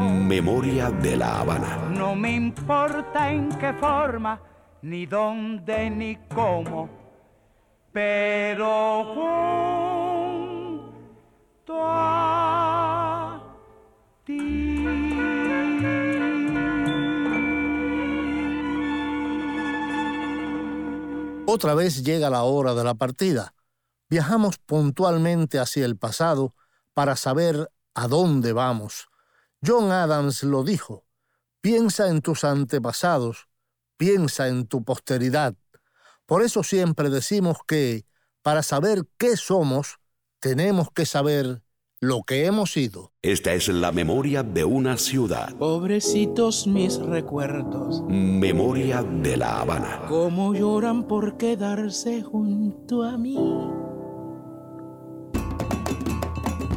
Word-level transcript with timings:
Memoria 0.00 0.90
de 0.90 1.16
la 1.16 1.40
Habana. 1.40 1.76
No 1.90 2.14
me 2.14 2.32
importa 2.32 3.30
en 3.30 3.50
qué 3.58 3.74
forma, 3.74 4.40
ni 4.82 5.06
dónde, 5.06 5.90
ni 5.90 6.16
cómo. 6.34 6.88
Pero 7.92 9.04
junto 11.64 11.74
a 11.78 12.46
Otra 21.48 21.74
vez 21.74 22.02
llega 22.02 22.28
la 22.28 22.42
hora 22.42 22.74
de 22.74 22.82
la 22.82 22.94
partida. 22.94 23.54
Viajamos 24.10 24.58
puntualmente 24.58 25.58
hacia 25.58 25.86
el 25.86 25.96
pasado 25.96 26.54
para 26.92 27.16
saber 27.16 27.70
a 27.94 28.08
dónde 28.08 28.52
vamos. 28.52 29.08
John 29.66 29.90
Adams 29.90 30.44
lo 30.44 30.62
dijo, 30.62 31.04
piensa 31.60 32.08
en 32.08 32.22
tus 32.22 32.44
antepasados, 32.44 33.48
piensa 33.96 34.48
en 34.48 34.66
tu 34.66 34.84
posteridad. 34.84 35.54
Por 36.24 36.42
eso 36.42 36.62
siempre 36.62 37.10
decimos 37.10 37.58
que, 37.66 38.04
para 38.42 38.62
saber 38.62 39.06
qué 39.18 39.36
somos, 39.36 39.98
tenemos 40.38 40.90
que 40.92 41.06
saber 41.06 41.62
lo 42.00 42.22
que 42.22 42.46
hemos 42.46 42.72
sido. 42.72 43.12
Esta 43.22 43.54
es 43.54 43.68
la 43.68 43.90
memoria 43.90 44.42
de 44.42 44.64
una 44.64 44.96
ciudad. 44.98 45.54
Pobrecitos 45.56 46.66
mis 46.66 46.98
recuerdos. 46.98 48.02
Memoria 48.08 49.02
de 49.02 49.36
la 49.36 49.60
Habana. 49.62 50.02
Cómo 50.08 50.54
lloran 50.54 51.08
por 51.08 51.36
quedarse 51.38 52.22
junto 52.22 53.02
a 53.02 53.16
mí. 53.16 53.36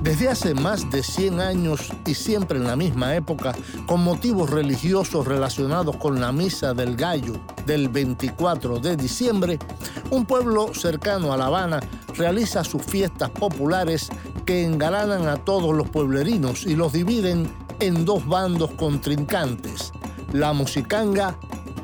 Desde 0.02 0.30
hace 0.30 0.54
más 0.54 0.90
de 0.90 1.04
100 1.04 1.42
años 1.42 1.92
y 2.06 2.14
siempre 2.14 2.58
en 2.58 2.66
la 2.66 2.78
misma 2.78 3.16
época, 3.16 3.54
con 3.86 4.02
motivos 4.02 4.50
religiosos 4.50 5.28
relacionados 5.28 5.98
con 5.98 6.22
la 6.22 6.32
Misa 6.32 6.74
del 6.74 6.96
Gallo 6.96 7.34
del 7.66 7.90
24 7.90 8.80
de 8.80 8.96
diciembre, 8.96 9.60
un 10.10 10.26
pueblo 10.26 10.74
cercano 10.74 11.34
a 11.34 11.38
La 11.38 11.48
Habana 11.48 11.82
realiza 12.16 12.64
sus 12.64 12.82
fiestas 12.82 13.30
populares 13.30 14.10
que 14.46 14.64
engalanan 14.64 15.28
a 15.28 15.36
todos 15.36 15.76
los 15.76 15.90
pueblerinos 15.90 16.66
y 16.66 16.76
los 16.76 16.94
dividen 16.94 17.52
en 17.82 18.06
dos 18.06 18.26
bandos 18.26 18.72
contrincantes, 18.72 19.92
la 20.32 20.54
musicanga 20.54 21.38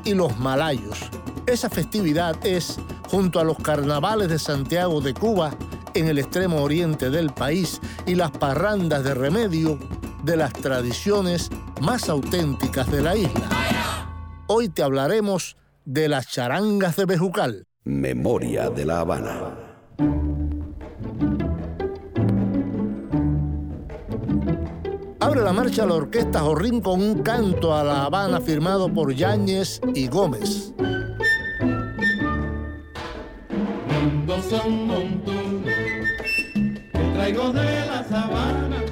y 0.04 0.14
los 0.14 0.38
malayos. 0.38 0.98
Esa 1.46 1.68
festividad 1.68 2.44
es, 2.44 2.78
junto 3.10 3.40
a 3.40 3.44
los 3.44 3.58
carnavales 3.58 4.28
de 4.28 4.38
Santiago 4.38 5.02
de 5.02 5.12
Cuba, 5.12 5.54
en 5.96 6.08
el 6.08 6.18
extremo 6.18 6.62
oriente 6.62 7.08
del 7.08 7.30
país 7.30 7.80
y 8.06 8.16
las 8.16 8.30
parrandas 8.30 9.02
de 9.02 9.14
remedio 9.14 9.78
de 10.24 10.36
las 10.36 10.52
tradiciones 10.52 11.50
más 11.80 12.10
auténticas 12.10 12.90
de 12.90 13.00
la 13.00 13.16
isla. 13.16 13.48
Hoy 14.46 14.68
te 14.68 14.82
hablaremos 14.82 15.56
de 15.86 16.08
las 16.08 16.28
charangas 16.28 16.96
de 16.96 17.06
Bejucal. 17.06 17.66
Memoria 17.84 18.68
de 18.68 18.84
la 18.84 19.00
Habana. 19.00 19.54
Abre 25.20 25.40
la 25.42 25.52
marcha 25.52 25.86
la 25.86 25.94
orquesta 25.94 26.40
Jorrín 26.40 26.82
con 26.82 27.00
un 27.00 27.22
canto 27.22 27.74
a 27.74 27.82
La 27.82 28.04
Habana 28.04 28.40
firmado 28.40 28.92
por 28.92 29.14
Yáñez 29.14 29.80
y 29.94 30.08
Gómez. 30.08 30.74
Mundos 33.88 34.44
son 34.44 34.86
traigo 37.16 37.50
de 37.50 37.86
la 37.86 38.04
sabana. 38.04 38.85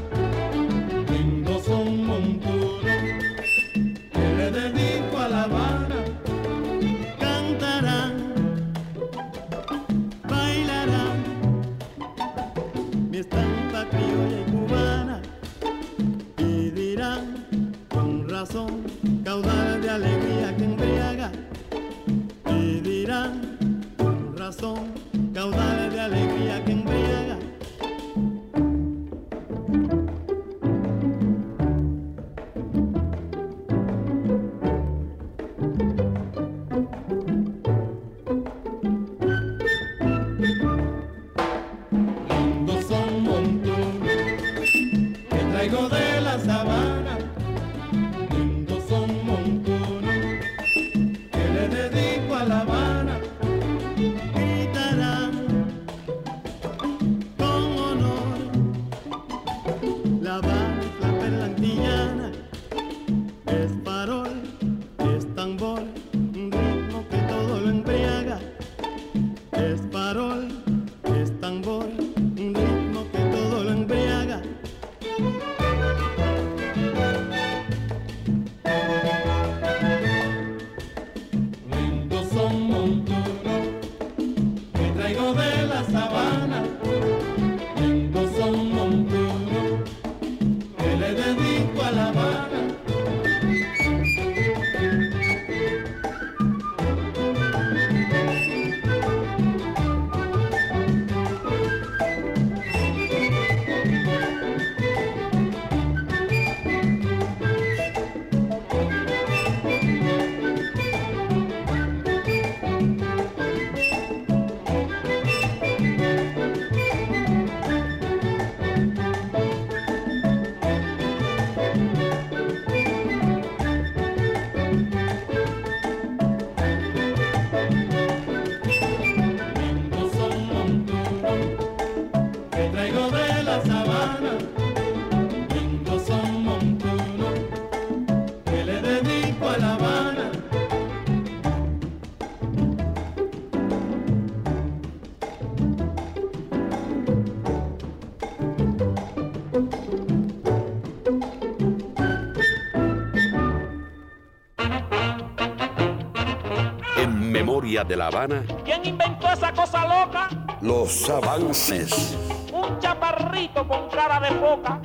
De 157.82 157.97
la 157.97 158.06
Habana. 158.06 158.44
¿Quién 158.65 158.87
inventó 158.87 159.26
esa 159.32 159.53
cosa 159.53 159.82
loca? 159.82 160.29
Los 160.61 161.11
avances. 161.11 162.17
Un 162.53 162.79
chaparrito 162.79 163.67
con 163.67 163.88
cara 163.88 164.21
de 164.21 164.31
foca. 164.37 164.81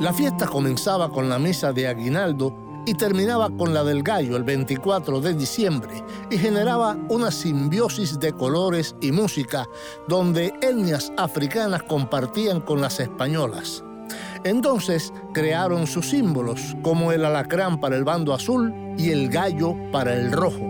La 0.00 0.14
fiesta 0.14 0.46
comenzaba 0.46 1.10
con 1.10 1.28
la 1.28 1.38
misa 1.38 1.74
de 1.74 1.86
Aguinaldo 1.86 2.82
y 2.86 2.94
terminaba 2.94 3.50
con 3.50 3.74
la 3.74 3.84
del 3.84 4.02
gallo 4.02 4.38
el 4.38 4.42
24 4.44 5.20
de 5.20 5.34
diciembre 5.34 6.02
y 6.30 6.38
generaba 6.38 6.96
una 7.10 7.30
simbiosis 7.30 8.18
de 8.18 8.32
colores 8.32 8.96
y 9.02 9.12
música 9.12 9.66
donde 10.08 10.54
etnias 10.62 11.12
africanas 11.18 11.82
compartían 11.82 12.62
con 12.62 12.80
las 12.80 13.00
españolas. 13.00 13.84
Entonces 14.44 15.12
crearon 15.34 15.86
sus 15.86 16.08
símbolos, 16.08 16.74
como 16.82 17.12
el 17.12 17.24
alacrán 17.24 17.80
para 17.80 17.96
el 17.96 18.04
bando 18.04 18.32
azul 18.32 18.83
y 18.96 19.10
el 19.10 19.28
gallo 19.28 19.74
para 19.92 20.14
el 20.14 20.32
rojo. 20.32 20.60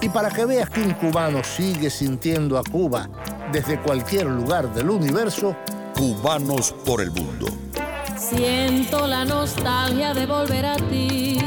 Y 0.00 0.08
para 0.10 0.30
que 0.30 0.44
veas 0.44 0.70
que 0.70 0.80
un 0.80 0.92
cubano 0.94 1.42
sigue 1.42 1.90
sintiendo 1.90 2.58
a 2.58 2.62
Cuba 2.62 3.08
desde 3.52 3.80
cualquier 3.80 4.26
lugar 4.26 4.72
del 4.72 4.90
universo, 4.90 5.56
Cubanos 5.96 6.72
por 6.84 7.00
el 7.00 7.10
mundo. 7.10 7.46
Siento 8.16 9.06
la 9.06 9.24
nostalgia 9.24 10.14
de 10.14 10.26
volver 10.26 10.66
a 10.66 10.76
ti. 10.76 11.38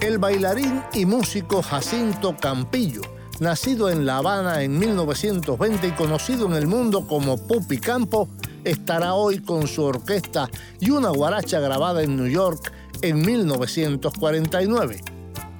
el 0.00 0.18
bailarín 0.18 0.82
y 0.92 1.06
músico 1.06 1.62
Jacinto 1.62 2.36
Campillo, 2.36 3.00
nacido 3.40 3.88
en 3.88 4.04
La 4.04 4.18
Habana 4.18 4.62
en 4.62 4.78
1920 4.78 5.88
y 5.88 5.90
conocido 5.92 6.46
en 6.46 6.52
el 6.52 6.66
mundo 6.66 7.06
como 7.06 7.38
Pupi 7.38 7.78
Campo, 7.78 8.28
estará 8.64 9.14
hoy 9.14 9.38
con 9.38 9.66
su 9.66 9.82
orquesta 9.82 10.50
y 10.78 10.90
una 10.90 11.08
guaracha 11.08 11.58
grabada 11.58 12.02
en 12.02 12.16
New 12.16 12.28
York 12.28 12.70
en 13.04 13.20
1949. 13.20 15.00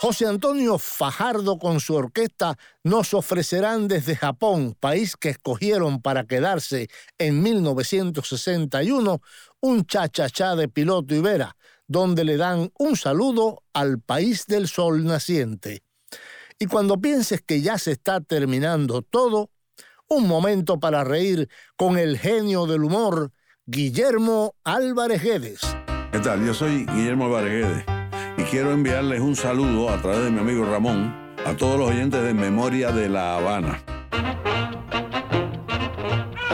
José 0.01 0.27
Antonio 0.27 0.79
Fajardo 0.79 1.59
con 1.59 1.81
su 1.81 1.95
orquesta 1.95 2.57
nos 2.85 3.15
ofrecerán 3.15 3.89
desde 3.89 4.15
Japón, 4.15 4.77
país 4.79 5.17
que 5.17 5.31
escogieron 5.31 6.01
para 6.01 6.23
quedarse 6.25 6.89
en 7.19 7.43
1961, 7.43 9.21
un 9.61 9.87
cha-cha-cha 9.87 10.55
de 10.55 10.69
Piloto 10.69 11.17
Ibera, 11.17 11.57
donde 11.89 12.25
le 12.25 12.37
dan 12.37 12.71
un 12.79 12.97
saludo 12.97 13.65
al 13.73 13.99
país 14.01 14.47
del 14.47 14.69
sol 14.69 15.05
naciente. 15.05 15.83
Y 16.59 16.67
cuando 16.67 17.01
pienses 17.01 17.43
que 17.43 17.61
ya 17.61 17.79
se 17.79 17.93
está 17.93 18.21
terminando 18.21 19.03
todo, 19.03 19.51
un 20.09 20.29
momento 20.29 20.79
para 20.79 21.05
reír 21.05 21.49
con 21.77 21.99
el 21.99 22.19
genio 22.19 22.67
del 22.67 22.85
humor, 22.85 23.33
Guillermo 23.67 24.55
Álvarez 24.65 25.23
Guedes. 25.23 25.61
¿Qué 26.13 26.21
tal? 26.21 26.45
Yo 26.45 26.55
soy 26.55 26.87
Guillermo 26.87 27.27
Álvarez 27.27 27.53
Guedes 27.53 27.85
y 28.39 28.43
quiero 28.45 28.73
enviarles 28.73 29.21
un 29.21 29.37
saludo 29.37 29.91
a 29.91 30.01
través 30.01 30.25
de 30.25 30.31
mi 30.31 30.41
amigo 30.41 30.65
Ramón 30.65 31.15
a 31.45 31.57
todos 31.57 31.79
los 31.79 31.91
oyentes 31.91 32.23
de 32.23 32.35
Memoria 32.35 32.93
de 32.93 33.09
La 33.09 33.37
Habana. 33.37 33.83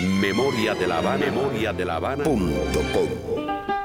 Memoria 0.00 0.74
de 0.74 0.86
la 0.86 0.98
Habana. 0.98 1.24
Memoria 1.26 1.72
de 1.72 1.84
la 1.84 1.96
Habana. 1.96 2.24
Punto 2.24 2.80
com. 2.92 3.08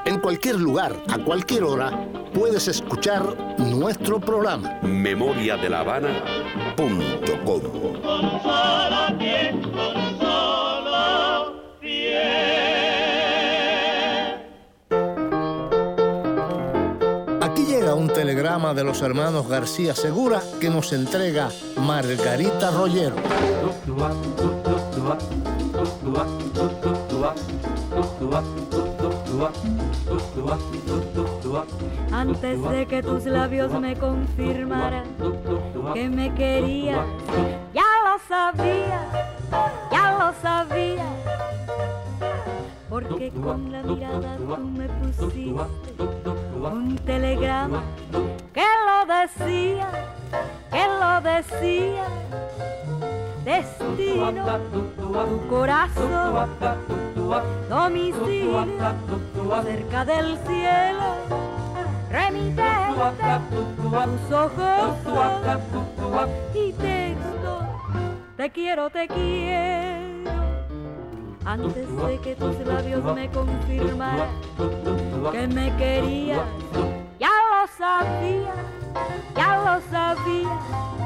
En 0.04 0.20
cualquier 0.20 0.56
lugar, 0.56 0.94
a 1.08 1.16
cualquier 1.18 1.64
hora, 1.64 2.06
puedes 2.34 2.68
escuchar 2.68 3.22
nuestro 3.58 4.20
programa. 4.20 4.78
Memoria 4.82 5.56
de 5.56 5.70
la 5.70 5.80
Habana. 5.80 6.22
Punto 6.76 7.32
com. 7.44 7.62
Aquí 17.40 17.64
llega 17.64 17.94
un 17.94 18.08
telegrama 18.08 18.74
de 18.74 18.84
los 18.84 19.00
hermanos 19.00 19.48
García 19.48 19.94
Segura 19.94 20.42
que 20.60 20.68
nos 20.68 20.92
entrega 20.92 21.48
Margarita 21.78 22.70
Rollero. 22.70 23.16
Antes 32.10 32.62
de 32.70 32.86
que 32.86 33.02
tus 33.02 33.24
labios 33.26 33.72
me 33.80 33.96
confirmaran 33.96 35.04
que 35.94 36.08
me 36.08 36.34
querías, 36.34 37.06
ya 37.72 37.82
lo 38.04 38.18
sabía, 38.28 39.00
ya 39.90 40.18
lo 40.18 40.32
sabía. 40.40 41.06
Porque 42.88 43.30
con 43.30 43.70
la 43.70 43.82
mirada 43.82 44.36
tú 44.36 44.58
me 44.58 44.88
pusiste 44.88 45.54
un 46.62 46.96
telegrama 47.06 47.82
que 48.52 48.64
lo 48.86 49.14
decía, 49.14 49.88
que 50.70 50.84
lo 51.00 51.20
decía. 51.20 52.06
Destino, 53.44 54.32
tu 54.70 55.48
corazón, 55.48 56.48
domicilio 57.68 58.64
cerca 59.64 60.04
del 60.04 60.38
cielo, 60.46 61.16
remitente, 62.08 63.40
tus 63.82 64.32
ojos 64.32 64.96
y 66.54 66.72
texto, 66.72 67.66
te 68.36 68.50
quiero, 68.50 68.90
te 68.90 69.08
quiero, 69.08 70.30
antes 71.44 71.74
de 71.74 72.18
que 72.20 72.36
tus 72.36 72.56
labios 72.64 73.04
me 73.12 73.28
confirmaran 73.28 74.28
que 75.32 75.48
me 75.48 75.76
querías, 75.76 76.46
ya 77.18 77.28
lo 77.28 77.66
sabía, 77.76 78.52
ya 79.34 79.56
lo 79.56 79.80
sabía. 79.90 81.01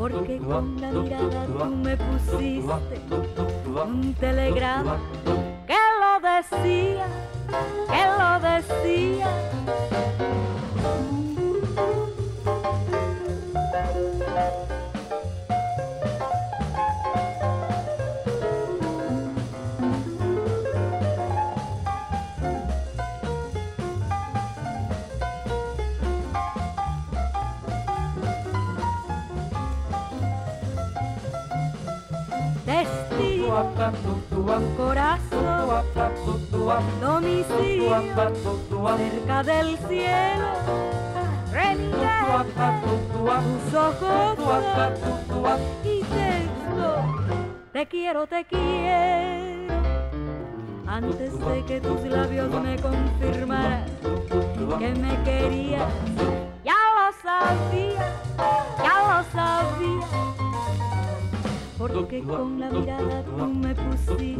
Porque 0.00 0.38
con 0.38 0.80
la 0.80 0.90
mirada 0.92 1.44
tú 1.44 1.66
me 1.66 1.94
pusiste 1.94 3.00
un 3.66 4.14
telegrama 4.14 4.98
que 5.66 5.76
lo 6.00 6.12
decía, 6.26 7.06
que 7.86 8.04
lo 8.18 8.30
decía. 8.40 9.28
Corazón, 34.76 35.84
domicilio 37.00 38.02
cerca 38.96 39.42
del 39.42 39.78
cielo, 39.88 40.48
rende 41.52 41.90
tus 43.22 43.74
ojos 43.74 44.38
y 45.84 46.00
texto, 46.00 46.88
te 47.72 47.86
quiero, 47.86 48.26
te 48.26 48.44
quiero, 48.44 49.74
antes 50.86 51.38
de 51.38 51.64
que 51.66 51.80
tus 51.80 52.02
labios 52.02 52.50
me 52.62 52.76
confirmaran 52.76 53.86
que 54.78 54.94
me 54.94 55.22
querías, 55.24 55.92
ya 56.64 56.72
lo 56.96 57.12
sabía, 57.22 58.09
porque 61.92 62.22
con 62.22 62.60
la 62.60 62.70
mirada 62.70 63.22
tú 63.24 63.46
me 63.46 63.74
pusiste 63.74 64.36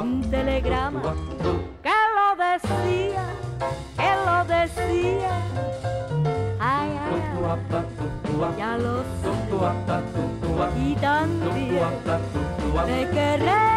un 0.00 0.22
telegrama 0.30 1.02
que 1.82 1.90
lo 2.16 2.28
decía, 2.42 3.24
que 3.96 4.10
lo 4.26 4.44
decía. 4.44 5.34
Ay, 6.60 6.90
ay, 6.90 7.22
ay, 7.42 8.58
ya 8.58 8.78
lo 8.78 8.98
sé. 8.98 9.32
Y 10.78 10.94
también 10.96 11.88
te 12.86 13.08
querré, 13.10 13.71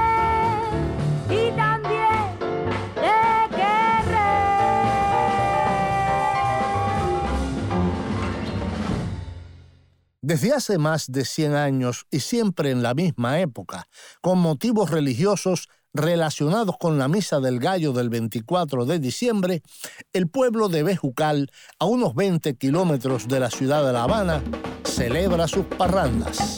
Desde 10.27 10.53
hace 10.53 10.79
más 10.79 11.11
de 11.11 11.23
100 11.23 11.53
años 11.53 12.07
y 12.09 12.19
siempre 12.19 12.71
en 12.71 12.81
la 12.81 12.95
misma 12.95 13.39
época, 13.41 13.87
con 14.21 14.39
motivos 14.39 14.89
religiosos 14.89 15.69
relacionados 15.93 16.77
con 16.79 16.97
la 16.97 17.07
Misa 17.07 17.39
del 17.39 17.59
Gallo 17.59 17.93
del 17.93 18.09
24 18.09 18.87
de 18.87 18.97
diciembre, 18.97 19.61
el 20.13 20.27
pueblo 20.27 20.67
de 20.67 20.81
Bejucal, 20.81 21.51
a 21.77 21.85
unos 21.85 22.15
20 22.15 22.55
kilómetros 22.55 23.27
de 23.27 23.39
la 23.39 23.51
ciudad 23.51 23.85
de 23.85 23.93
La 23.93 24.01
Habana, 24.01 24.41
celebra 24.83 25.47
sus 25.47 25.67
parrandas. 25.67 26.57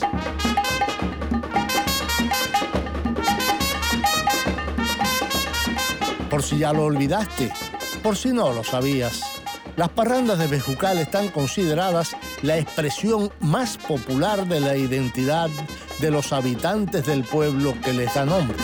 Por 6.30 6.42
si 6.42 6.56
ya 6.56 6.72
lo 6.72 6.84
olvidaste, 6.84 7.52
por 8.02 8.16
si 8.16 8.32
no 8.32 8.50
lo 8.54 8.64
sabías. 8.64 9.37
Las 9.78 9.90
parrandas 9.90 10.40
de 10.40 10.48
Bejucal 10.48 10.98
están 10.98 11.28
consideradas 11.28 12.16
la 12.42 12.58
expresión 12.58 13.30
más 13.38 13.76
popular 13.76 14.44
de 14.48 14.58
la 14.58 14.74
identidad 14.76 15.48
de 16.00 16.10
los 16.10 16.32
habitantes 16.32 17.06
del 17.06 17.22
pueblo 17.22 17.76
que 17.84 17.92
les 17.92 18.12
da 18.12 18.24
nombre. 18.24 18.56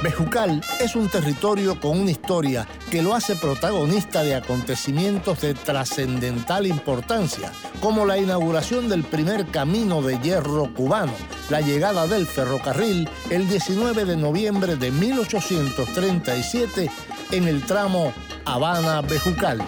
Bejucal 0.00 0.60
es 0.78 0.94
un 0.94 1.08
territorio 1.08 1.80
con 1.80 1.98
una 1.98 2.12
historia 2.12 2.68
que 2.88 3.02
lo 3.02 3.16
hace 3.16 3.34
protagonista 3.34 4.22
de 4.22 4.36
acontecimientos 4.36 5.40
de 5.40 5.54
trascendental 5.54 6.68
importancia, 6.68 7.50
como 7.80 8.06
la 8.06 8.16
inauguración 8.16 8.88
del 8.88 9.02
primer 9.02 9.46
camino 9.46 10.02
de 10.02 10.20
hierro 10.20 10.72
cubano, 10.72 11.14
la 11.50 11.62
llegada 11.62 12.06
del 12.06 12.28
ferrocarril 12.28 13.08
el 13.30 13.48
19 13.48 14.04
de 14.04 14.16
noviembre 14.16 14.76
de 14.76 14.92
1837 14.92 16.90
en 17.30 17.48
el 17.48 17.62
tramo 17.64 18.12
Habana-Bejucal. 18.44 19.62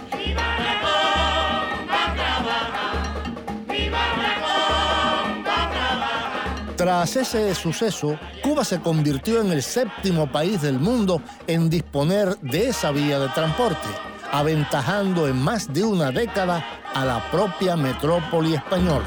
Tras 6.76 7.16
ese 7.16 7.54
suceso, 7.54 8.18
Cuba 8.42 8.64
se 8.64 8.80
convirtió 8.80 9.42
en 9.42 9.52
el 9.52 9.62
séptimo 9.62 10.32
país 10.32 10.62
del 10.62 10.78
mundo 10.78 11.20
en 11.46 11.68
disponer 11.68 12.38
de 12.38 12.68
esa 12.68 12.90
vía 12.90 13.18
de 13.18 13.28
transporte, 13.28 13.88
aventajando 14.32 15.28
en 15.28 15.36
más 15.36 15.70
de 15.70 15.84
una 15.84 16.10
década 16.10 16.64
a 16.94 17.04
la 17.04 17.30
propia 17.30 17.76
metrópoli 17.76 18.54
española. 18.54 19.04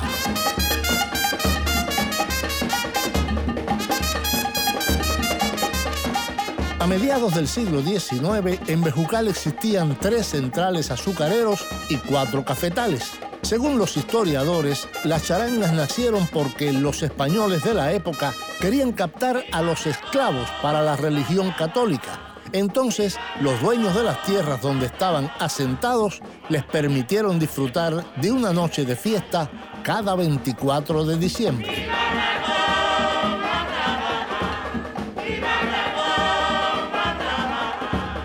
A 6.83 6.85
mediados 6.85 7.33
del 7.33 7.47
siglo 7.47 7.81
XIX, 7.81 8.59
en 8.67 8.83
Bejucal 8.83 9.29
existían 9.29 9.97
tres 9.97 10.27
centrales 10.27 10.91
azucareros 10.91 11.65
y 11.87 11.95
cuatro 11.95 12.43
cafetales. 12.43 13.09
Según 13.41 13.77
los 13.77 13.95
historiadores, 13.95 14.89
las 15.05 15.25
charangas 15.25 15.71
nacieron 15.71 16.27
porque 16.27 16.73
los 16.73 17.01
españoles 17.01 17.63
de 17.63 17.73
la 17.73 17.93
época 17.93 18.33
querían 18.59 18.91
captar 18.91 19.45
a 19.53 19.61
los 19.61 19.87
esclavos 19.87 20.49
para 20.61 20.81
la 20.81 20.97
religión 20.97 21.53
católica. 21.57 22.35
Entonces, 22.51 23.17
los 23.39 23.61
dueños 23.61 23.95
de 23.95 24.03
las 24.03 24.21
tierras 24.23 24.61
donde 24.61 24.87
estaban 24.87 25.31
asentados 25.39 26.19
les 26.49 26.65
permitieron 26.65 27.39
disfrutar 27.39 28.13
de 28.17 28.29
una 28.29 28.51
noche 28.51 28.83
de 28.83 28.97
fiesta 28.97 29.49
cada 29.83 30.15
24 30.15 31.05
de 31.05 31.17
diciembre. 31.17 31.87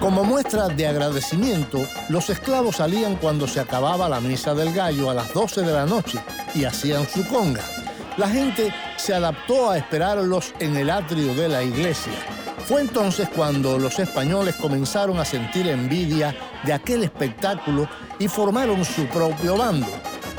Como 0.09 0.25
muestra 0.25 0.69
de 0.69 0.87
agradecimiento, 0.87 1.87
los 2.09 2.31
esclavos 2.31 2.77
salían 2.77 3.17
cuando 3.17 3.47
se 3.47 3.61
acababa 3.61 4.09
la 4.09 4.23
misa 4.23 4.55
del 4.55 4.73
gallo 4.73 5.11
a 5.11 5.15
las 5.15 5.35
12 5.35 5.61
de 5.61 5.73
la 5.75 5.85
noche 5.85 6.19
y 6.55 6.65
hacían 6.65 7.07
su 7.07 7.27
conga. 7.27 7.61
La 8.17 8.27
gente 8.27 8.73
se 8.97 9.13
adaptó 9.13 9.69
a 9.69 9.77
esperarlos 9.77 10.55
en 10.61 10.79
el 10.79 10.89
atrio 10.89 11.35
de 11.35 11.51
la 11.51 11.63
iglesia. 11.63 12.15
Fue 12.65 12.81
entonces 12.81 13.29
cuando 13.37 13.79
los 13.79 13.99
españoles 13.99 14.57
comenzaron 14.57 15.19
a 15.19 15.27
sentir 15.27 15.69
envidia 15.69 16.35
de 16.65 16.73
aquel 16.73 17.05
espectáculo 17.05 17.87
y 18.19 18.29
formaron 18.29 18.87
su 18.87 19.05
propio 19.09 19.59
bando. 19.59 19.89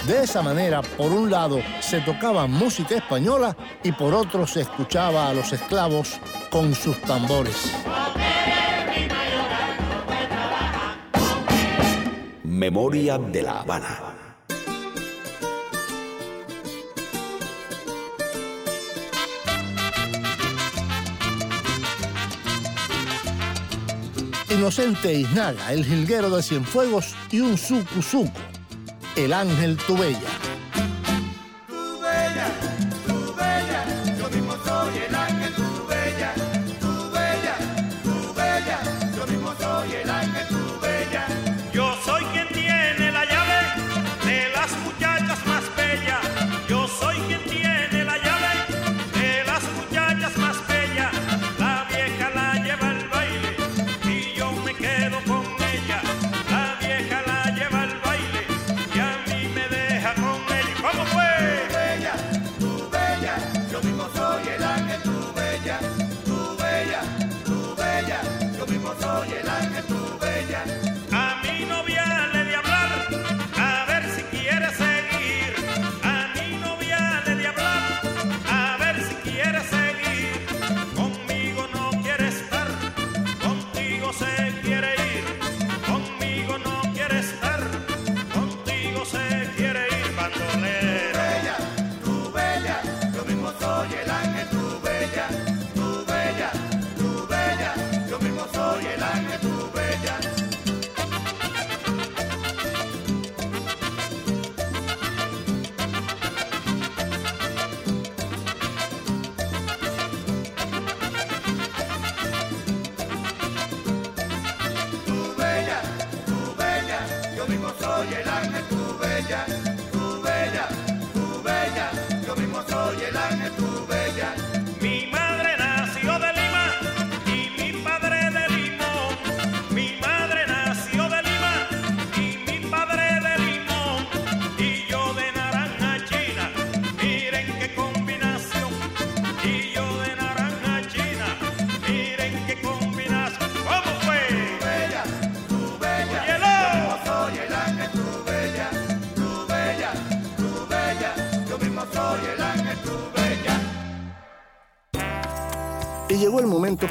De 0.07 0.23
esa 0.23 0.41
manera, 0.41 0.81
por 0.81 1.11
un 1.11 1.29
lado, 1.29 1.59
se 1.79 2.01
tocaba 2.01 2.47
música 2.47 2.95
española 2.95 3.55
y 3.83 3.91
por 3.91 4.15
otro 4.15 4.47
se 4.47 4.61
escuchaba 4.61 5.29
a 5.29 5.33
los 5.35 5.53
esclavos 5.53 6.17
con 6.49 6.73
sus 6.73 6.99
tambores. 7.01 7.71
Memoria 12.59 13.17
de 13.17 13.41
la 13.41 13.61
Habana. 13.61 13.99
Inocente 24.49 25.13
Isnaga, 25.13 25.71
el 25.71 25.85
jilguero 25.85 26.29
de 26.29 26.43
Cienfuegos 26.43 27.15
y 27.31 27.39
un 27.39 27.57
suku, 27.57 28.29
el 29.15 29.31
ángel 29.31 29.77
Tubella. 29.77 30.38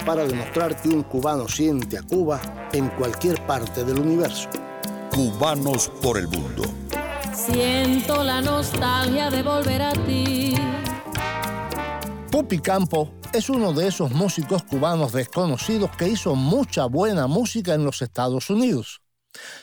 Para 0.08 0.26
demostrar 0.26 0.80
que 0.80 0.88
un 0.88 1.02
cubano 1.02 1.46
siente 1.46 1.98
a 1.98 2.02
Cuba 2.02 2.40
en 2.72 2.88
cualquier 2.88 3.46
parte 3.46 3.84
del 3.84 3.98
universo. 3.98 4.48
Cubanos 5.14 5.90
por 6.00 6.16
el 6.16 6.26
mundo. 6.28 6.62
Siento 7.34 8.24
la 8.24 8.40
nostalgia 8.40 9.28
de 9.28 9.42
volver 9.42 9.82
a 9.82 9.92
ti. 9.92 10.54
Pupi 12.30 12.58
Campo 12.58 13.12
es 13.34 13.50
uno 13.50 13.74
de 13.74 13.88
esos 13.88 14.10
músicos 14.10 14.62
cubanos 14.62 15.12
desconocidos 15.12 15.90
que 15.90 16.08
hizo 16.08 16.34
mucha 16.34 16.86
buena 16.86 17.26
música 17.26 17.74
en 17.74 17.84
los 17.84 18.00
Estados 18.00 18.48
Unidos. 18.48 19.02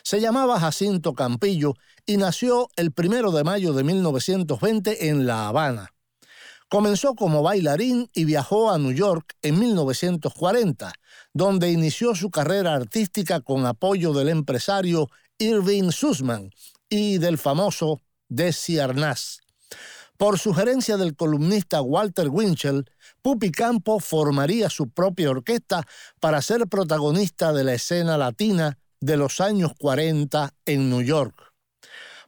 Se 0.03 0.21
llamaba 0.21 0.59
Jacinto 0.59 1.15
Campillo 1.15 1.73
y 2.05 2.17
nació 2.17 2.69
el 2.75 2.91
primero 2.91 3.31
de 3.31 3.43
mayo 3.43 3.73
de 3.73 3.83
1920 3.83 5.09
en 5.09 5.25
La 5.25 5.47
Habana. 5.47 5.94
Comenzó 6.69 7.15
como 7.15 7.43
bailarín 7.43 8.09
y 8.13 8.25
viajó 8.25 8.71
a 8.71 8.79
New 8.79 8.91
York 8.91 9.35
en 9.41 9.59
1940, 9.59 10.93
donde 11.33 11.71
inició 11.71 12.15
su 12.15 12.31
carrera 12.31 12.73
artística 12.73 13.39
con 13.41 13.65
apoyo 13.65 14.13
del 14.13 14.29
empresario 14.29 15.09
Irving 15.37 15.91
Sussman 15.91 16.49
y 16.89 17.19
del 17.19 17.37
famoso 17.37 18.01
Desi 18.29 18.79
Arnaz. 18.79 19.41
Por 20.17 20.39
sugerencia 20.39 20.95
del 20.95 21.15
columnista 21.15 21.81
Walter 21.81 22.29
Winchell, 22.29 22.89
Pupi 23.21 23.51
Campo 23.51 23.99
formaría 23.99 24.69
su 24.69 24.89
propia 24.89 25.29
orquesta 25.29 25.85
para 26.21 26.41
ser 26.41 26.67
protagonista 26.67 27.51
de 27.51 27.65
la 27.65 27.73
escena 27.73 28.17
latina 28.17 28.77
de 29.01 29.17
los 29.17 29.41
años 29.41 29.73
40 29.77 30.53
en 30.65 30.89
New 30.89 31.01
York. 31.01 31.53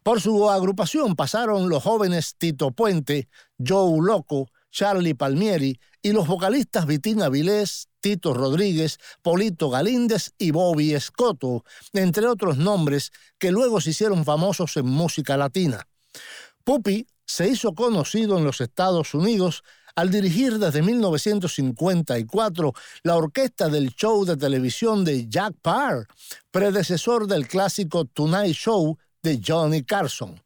Por 0.04 0.22
su 0.22 0.50
agrupación 0.50 1.16
pasaron 1.16 1.70
los 1.70 1.84
jóvenes 1.84 2.36
Tito 2.38 2.72
Puente, 2.72 3.30
Joe 3.58 4.00
Loco, 4.02 4.50
Charlie 4.72 5.16
Palmieri 5.16 5.80
y 6.02 6.12
los 6.12 6.28
vocalistas 6.28 6.86
Vitina 6.86 7.26
Avilés, 7.26 7.90
Tito 8.00 8.34
Rodríguez, 8.34 9.00
Polito 9.22 9.70
Galíndez 9.70 10.34
y 10.38 10.52
Bobby 10.52 10.94
Escoto, 10.94 11.64
entre 11.94 12.28
otros 12.28 12.58
nombres 12.58 13.12
que 13.38 13.52
luego 13.52 13.82
se 13.82 13.90
hicieron 13.92 14.24
famosos 14.24 14.78
en 14.78 14.86
música 14.86 15.36
latina. 15.38 15.88
Pupi 16.64 17.08
se 17.26 17.48
hizo 17.48 17.74
conocido 17.74 18.38
en 18.38 18.44
los 18.44 18.62
Estados 18.62 19.14
Unidos 19.14 19.64
al 19.96 20.12
dirigir 20.12 20.60
desde 20.60 20.84
1954 20.84 22.74
la 23.04 23.16
orquesta 23.16 23.68
del 23.68 23.96
show 23.96 24.24
de 24.26 24.38
televisión 24.38 25.04
de 25.04 25.28
Jack 25.28 25.56
Parr, 25.62 26.08
predecesor 26.52 27.26
del 27.26 27.48
clásico 27.48 28.06
Tonight 28.06 28.54
Show 28.54 28.98
de 29.24 29.42
Johnny 29.46 29.84
Carson. 29.84 30.40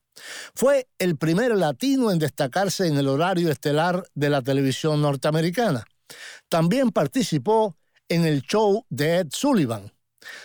Fue 0.55 0.87
el 0.99 1.17
primer 1.17 1.55
latino 1.55 2.11
en 2.11 2.19
destacarse 2.19 2.87
en 2.87 2.97
el 2.97 3.07
horario 3.07 3.49
estelar 3.49 4.03
de 4.13 4.29
la 4.29 4.41
televisión 4.41 5.01
norteamericana. 5.01 5.85
También 6.49 6.91
participó 6.91 7.75
en 8.09 8.25
el 8.25 8.41
show 8.41 8.85
de 8.89 9.17
Ed 9.17 9.27
Sullivan. 9.31 9.91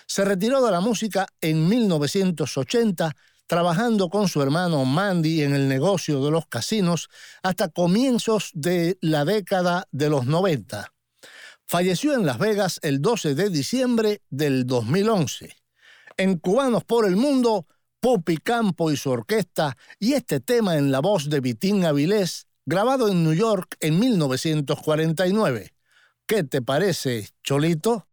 Se 0.07 0.25
retiró 0.25 0.65
de 0.65 0.73
la 0.73 0.81
música 0.81 1.27
en 1.41 1.69
1980 1.69 3.15
trabajando 3.47 4.09
con 4.09 4.29
su 4.29 4.43
hermano 4.43 4.85
Mandy 4.85 5.43
en 5.43 5.55
el 5.55 5.69
negocio 5.69 6.25
de 6.25 6.31
los 6.31 6.47
casinos 6.47 7.09
hasta 7.43 7.69
comienzos 7.69 8.51
de 8.55 8.99
la 9.01 9.25
década 9.25 9.87
de 9.93 10.11
los 10.11 10.27
90. 10.27 10.93
Falleció 11.67 12.15
en 12.15 12.27
Las 12.27 12.39
Vegas 12.39 12.79
el 12.83 13.01
12 13.01 13.35
de 13.35 13.51
diciembre 13.51 14.23
del 14.31 14.67
2011. 14.67 15.57
En 16.17 16.39
Cubanos 16.39 16.85
por 16.85 17.07
el 17.07 17.17
Mundo, 17.17 17.67
Pupi 18.01 18.37
Campo 18.37 18.91
y 18.91 18.97
su 18.97 19.11
orquesta 19.11 19.77
y 19.99 20.13
este 20.13 20.41
tema 20.41 20.77
en 20.77 20.91
la 20.91 21.01
voz 21.01 21.29
de 21.29 21.41
Vitín 21.41 21.85
Avilés, 21.85 22.47
grabado 22.65 23.09
en 23.09 23.25
New 23.25 23.35
York 23.35 23.77
en 23.81 23.99
1949. 23.99 25.75
¿Qué 26.27 26.43
te 26.43 26.63
parece, 26.63 27.29
Cholito? 27.43 28.09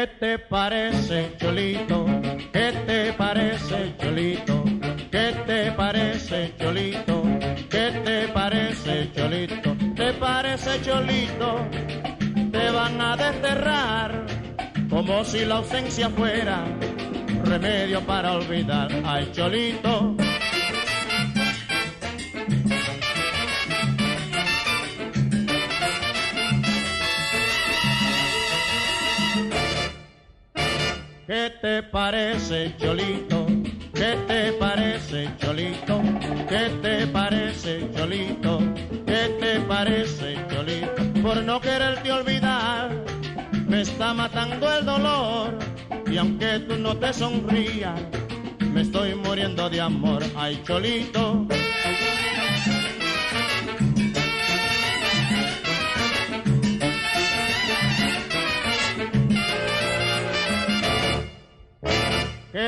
¿Qué 0.00 0.06
te 0.18 0.38
parece, 0.38 1.36
Cholito? 1.36 2.06
¿Qué 2.54 2.72
te 2.86 3.12
parece, 3.12 3.94
Cholito? 4.00 4.64
¿Qué 5.10 5.34
te 5.46 5.72
parece, 5.72 6.54
Cholito? 6.58 7.22
¿Qué 7.68 8.00
te 8.02 8.28
parece, 8.28 9.10
Cholito? 9.14 9.76
¿Te 9.94 10.12
parece, 10.14 10.80
Cholito? 10.80 11.66
Te 12.50 12.70
van 12.70 12.98
a 12.98 13.14
desterrar 13.14 14.24
como 14.88 15.22
si 15.22 15.44
la 15.44 15.56
ausencia 15.56 16.08
fuera 16.08 16.64
remedio 17.44 18.00
para 18.06 18.32
olvidar. 18.32 18.88
Ay, 19.04 19.30
Cholito. 19.32 20.16
¿Qué 31.40 31.48
te 31.62 31.82
parece, 31.84 32.74
Cholito? 32.76 33.46
¿Qué 33.94 34.14
te 34.28 34.52
parece, 34.52 35.30
Cholito? 35.40 36.02
¿Qué 36.46 36.68
te 36.82 37.06
parece, 37.06 37.88
Cholito? 37.96 38.58
¿Qué 39.06 39.36
te 39.40 39.60
parece, 39.60 40.36
Cholito? 40.50 41.22
Por 41.22 41.42
no 41.42 41.58
quererte 41.58 42.12
olvidar, 42.12 42.90
me 43.66 43.80
está 43.80 44.12
matando 44.12 44.70
el 44.70 44.84
dolor. 44.84 45.58
Y 46.12 46.18
aunque 46.18 46.58
tú 46.68 46.76
no 46.76 46.94
te 46.98 47.10
sonrías, 47.14 47.98
me 48.74 48.82
estoy 48.82 49.14
muriendo 49.14 49.70
de 49.70 49.80
amor. 49.80 50.22
Ay, 50.36 50.60
Cholito. 50.66 51.46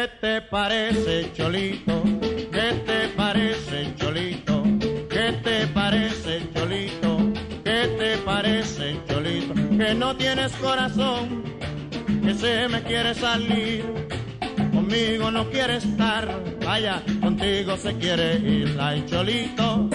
¿Qué 0.02 0.08
te 0.20 0.40
parece, 0.42 1.32
Cholito? 1.32 2.02
¿Qué 2.50 2.82
te 2.84 3.08
parece, 3.16 3.94
Cholito? 3.94 4.64
¿Qué 5.08 5.32
te 5.44 5.68
parece, 5.68 6.42
Cholito? 6.52 7.32
¿Qué 7.62 7.86
te 7.96 8.16
parece, 8.24 8.96
Cholito? 9.08 9.54
Que 9.54 9.94
no 9.94 10.16
tienes 10.16 10.50
corazón, 10.54 11.44
que 12.20 12.34
se 12.34 12.66
me 12.66 12.82
quiere 12.82 13.14
salir. 13.14 13.84
Conmigo 14.74 15.30
no 15.30 15.48
quiere 15.50 15.76
estar, 15.76 16.28
vaya, 16.64 17.00
contigo 17.20 17.76
se 17.76 17.94
quiere 17.94 18.38
ir. 18.38 18.76
Ay, 18.80 19.04
Cholito. 19.06 19.88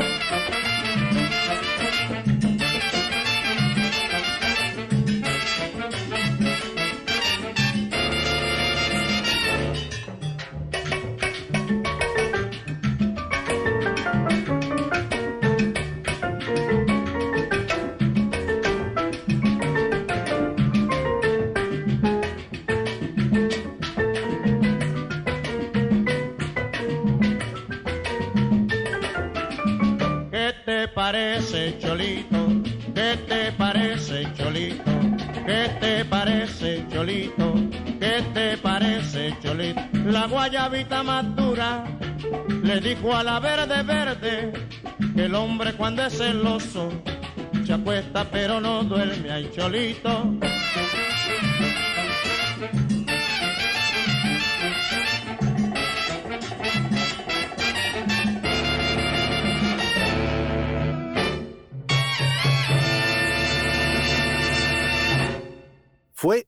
Guayabita 40.98 41.04
madura 41.04 41.86
le 42.64 42.80
dijo 42.80 43.16
a 43.16 43.24
la 43.24 43.40
verde 43.40 43.84
verde 43.84 44.54
que 45.16 45.26
el 45.26 45.36
hombre 45.36 45.74
cuando 45.74 46.04
es 46.04 46.18
celoso 46.18 46.90
se 47.66 47.74
acuesta 47.74 48.26
pero 48.32 48.60
no 48.60 48.84
duerme, 48.84 49.32
ay 49.32 49.50
Cholito. 49.54 50.34
Fue 66.14 66.48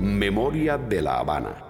Memoria 0.00 0.78
de 0.78 1.02
La 1.02 1.18
Habana. 1.18 1.62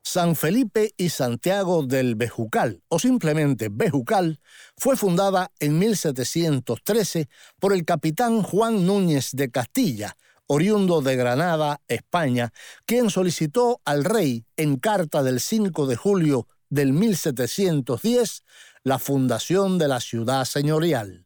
San 0.00 0.36
Felipe 0.36 0.94
y 0.96 1.08
Santiago 1.08 1.82
del 1.82 2.14
Bejucal, 2.14 2.82
o 2.88 3.00
simplemente 3.00 3.68
Bejucal, 3.68 4.40
fue 4.76 4.96
fundada 4.96 5.50
en 5.58 5.76
1713 5.78 7.28
por 7.58 7.72
el 7.72 7.84
capitán 7.84 8.42
Juan 8.42 8.86
Núñez 8.86 9.30
de 9.32 9.50
Castilla, 9.50 10.16
oriundo 10.46 11.00
de 11.00 11.16
Granada, 11.16 11.80
España, 11.88 12.52
quien 12.86 13.10
solicitó 13.10 13.80
al 13.84 14.04
rey, 14.04 14.46
en 14.56 14.76
carta 14.76 15.24
del 15.24 15.40
5 15.40 15.86
de 15.88 15.96
julio 15.96 16.46
del 16.70 16.92
1710, 16.92 18.44
la 18.84 19.00
fundación 19.00 19.78
de 19.78 19.88
la 19.88 19.98
ciudad 19.98 20.44
señorial. 20.44 21.24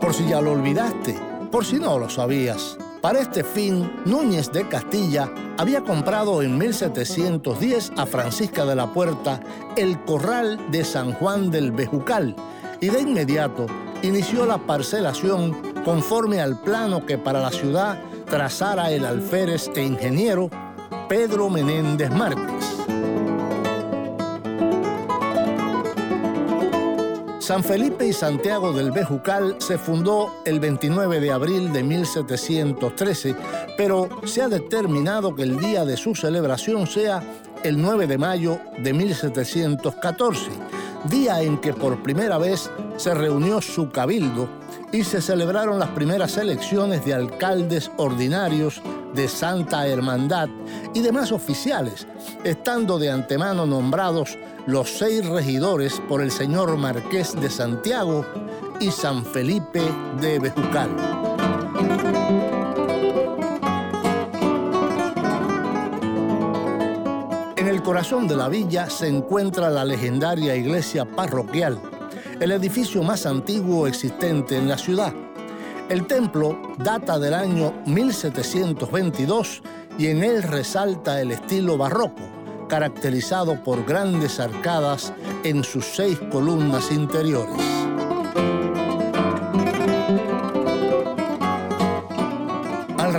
Por 0.00 0.12
si 0.12 0.28
ya 0.28 0.40
lo 0.40 0.52
olvidaste, 0.52 1.33
por 1.54 1.64
si 1.64 1.76
no 1.76 2.00
lo 2.00 2.10
sabías. 2.10 2.76
Para 3.00 3.20
este 3.20 3.44
fin, 3.44 3.88
Núñez 4.06 4.50
de 4.50 4.66
Castilla 4.66 5.32
había 5.56 5.82
comprado 5.82 6.42
en 6.42 6.58
1710 6.58 7.92
a 7.96 8.06
Francisca 8.06 8.64
de 8.64 8.74
la 8.74 8.92
Puerta 8.92 9.40
el 9.76 10.02
corral 10.04 10.58
de 10.72 10.84
San 10.84 11.12
Juan 11.12 11.52
del 11.52 11.70
Bejucal 11.70 12.34
y 12.80 12.88
de 12.88 13.02
inmediato 13.02 13.66
inició 14.02 14.46
la 14.46 14.58
parcelación 14.58 15.52
conforme 15.84 16.40
al 16.40 16.60
plano 16.60 17.06
que 17.06 17.18
para 17.18 17.38
la 17.38 17.52
ciudad 17.52 18.02
trazara 18.26 18.90
el 18.90 19.04
alférez 19.04 19.70
e 19.76 19.84
ingeniero 19.84 20.50
Pedro 21.08 21.50
Menéndez 21.50 22.10
Márquez. 22.10 22.83
San 27.44 27.62
Felipe 27.62 28.06
y 28.06 28.14
Santiago 28.14 28.72
del 28.72 28.90
Bejucal 28.90 29.56
se 29.58 29.76
fundó 29.76 30.32
el 30.46 30.60
29 30.60 31.20
de 31.20 31.30
abril 31.30 31.74
de 31.74 31.82
1713, 31.82 33.36
pero 33.76 34.08
se 34.24 34.40
ha 34.40 34.48
determinado 34.48 35.34
que 35.34 35.42
el 35.42 35.58
día 35.58 35.84
de 35.84 35.98
su 35.98 36.14
celebración 36.14 36.86
sea 36.86 37.22
el 37.62 37.82
9 37.82 38.06
de 38.06 38.16
mayo 38.16 38.60
de 38.78 38.94
1714, 38.94 40.52
día 41.10 41.42
en 41.42 41.58
que 41.58 41.74
por 41.74 42.02
primera 42.02 42.38
vez 42.38 42.70
se 42.96 43.12
reunió 43.12 43.60
su 43.60 43.90
cabildo 43.90 44.48
y 44.92 45.04
se 45.04 45.20
celebraron 45.20 45.78
las 45.78 45.90
primeras 45.90 46.36
elecciones 46.36 47.04
de 47.04 47.14
alcaldes 47.14 47.90
ordinarios 47.96 48.80
de 49.14 49.28
Santa 49.28 49.86
Hermandad 49.86 50.48
y 50.92 51.00
demás 51.00 51.32
oficiales, 51.32 52.06
estando 52.42 52.98
de 52.98 53.10
antemano 53.10 53.66
nombrados 53.66 54.36
los 54.66 54.90
seis 54.90 55.26
regidores 55.26 56.00
por 56.08 56.20
el 56.20 56.30
señor 56.30 56.76
Marqués 56.76 57.38
de 57.40 57.50
Santiago 57.50 58.24
y 58.80 58.90
San 58.90 59.24
Felipe 59.24 59.82
de 60.20 60.38
Bejucal. 60.38 60.90
En 67.56 67.68
el 67.68 67.82
corazón 67.82 68.26
de 68.26 68.36
la 68.36 68.48
villa 68.48 68.90
se 68.90 69.08
encuentra 69.08 69.70
la 69.70 69.84
legendaria 69.84 70.56
iglesia 70.56 71.04
parroquial, 71.04 71.80
el 72.40 72.52
edificio 72.52 73.02
más 73.02 73.26
antiguo 73.26 73.86
existente 73.86 74.56
en 74.56 74.68
la 74.68 74.78
ciudad. 74.78 75.12
El 75.88 76.06
templo 76.06 76.60
data 76.78 77.18
del 77.18 77.34
año 77.34 77.74
1722 77.86 79.62
y 79.98 80.06
en 80.08 80.24
él 80.24 80.42
resalta 80.42 81.20
el 81.20 81.30
estilo 81.30 81.76
barroco 81.76 82.22
caracterizado 82.68 83.62
por 83.62 83.84
grandes 83.84 84.40
arcadas 84.40 85.12
en 85.44 85.62
sus 85.62 85.84
seis 85.84 86.18
columnas 86.30 86.90
interiores. 86.90 87.83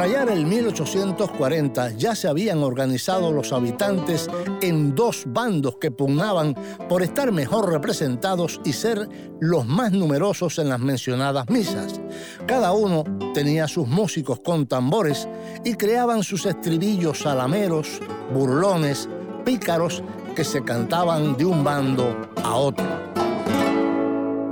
Rayar 0.06 0.30
el 0.30 0.46
1840 0.46 1.94
ya 1.94 2.14
se 2.14 2.28
habían 2.28 2.62
organizado 2.62 3.32
los 3.32 3.52
habitantes 3.52 4.30
en 4.62 4.94
dos 4.94 5.24
bandos 5.26 5.78
que 5.78 5.90
pugnaban 5.90 6.54
por 6.88 7.02
estar 7.02 7.32
mejor 7.32 7.72
representados 7.72 8.62
y 8.64 8.74
ser 8.74 9.10
los 9.40 9.66
más 9.66 9.94
numerosos 9.94 10.60
en 10.60 10.70
las 10.70 10.80
mencionadas 10.80 11.50
misas. 11.50 12.00
Cada 12.46 12.72
uno 12.72 13.04
tenía 13.34 13.68
sus 13.68 13.88
músicos 13.88 14.42
con 14.42 14.68
tambores 14.68 15.28
y 15.64 15.74
creaban 15.74 16.22
sus 16.22 16.46
estribillos 16.46 17.22
salameros, 17.22 18.00
burlones, 18.32 19.10
pícaros 19.44 20.04
que 20.36 20.44
se 20.44 20.64
cantaban 20.64 21.36
de 21.36 21.46
un 21.46 21.64
bando 21.64 22.30
a 22.44 22.54
otro. 22.54 22.86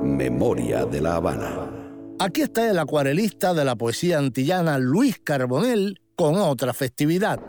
Memoria 0.01 0.83
de 0.85 0.99
la 0.99 1.17
Habana. 1.17 1.72
Aquí 2.23 2.39
está 2.39 2.71
el 2.71 2.79
acuarelista 2.79 3.53
de 3.53 3.65
la 3.65 3.75
poesía 3.75 4.17
antillana 4.17 4.77
Luis 4.77 5.19
Carbonell 5.19 5.99
con 6.15 6.35
otra 6.35 6.71
festividad, 6.71 7.41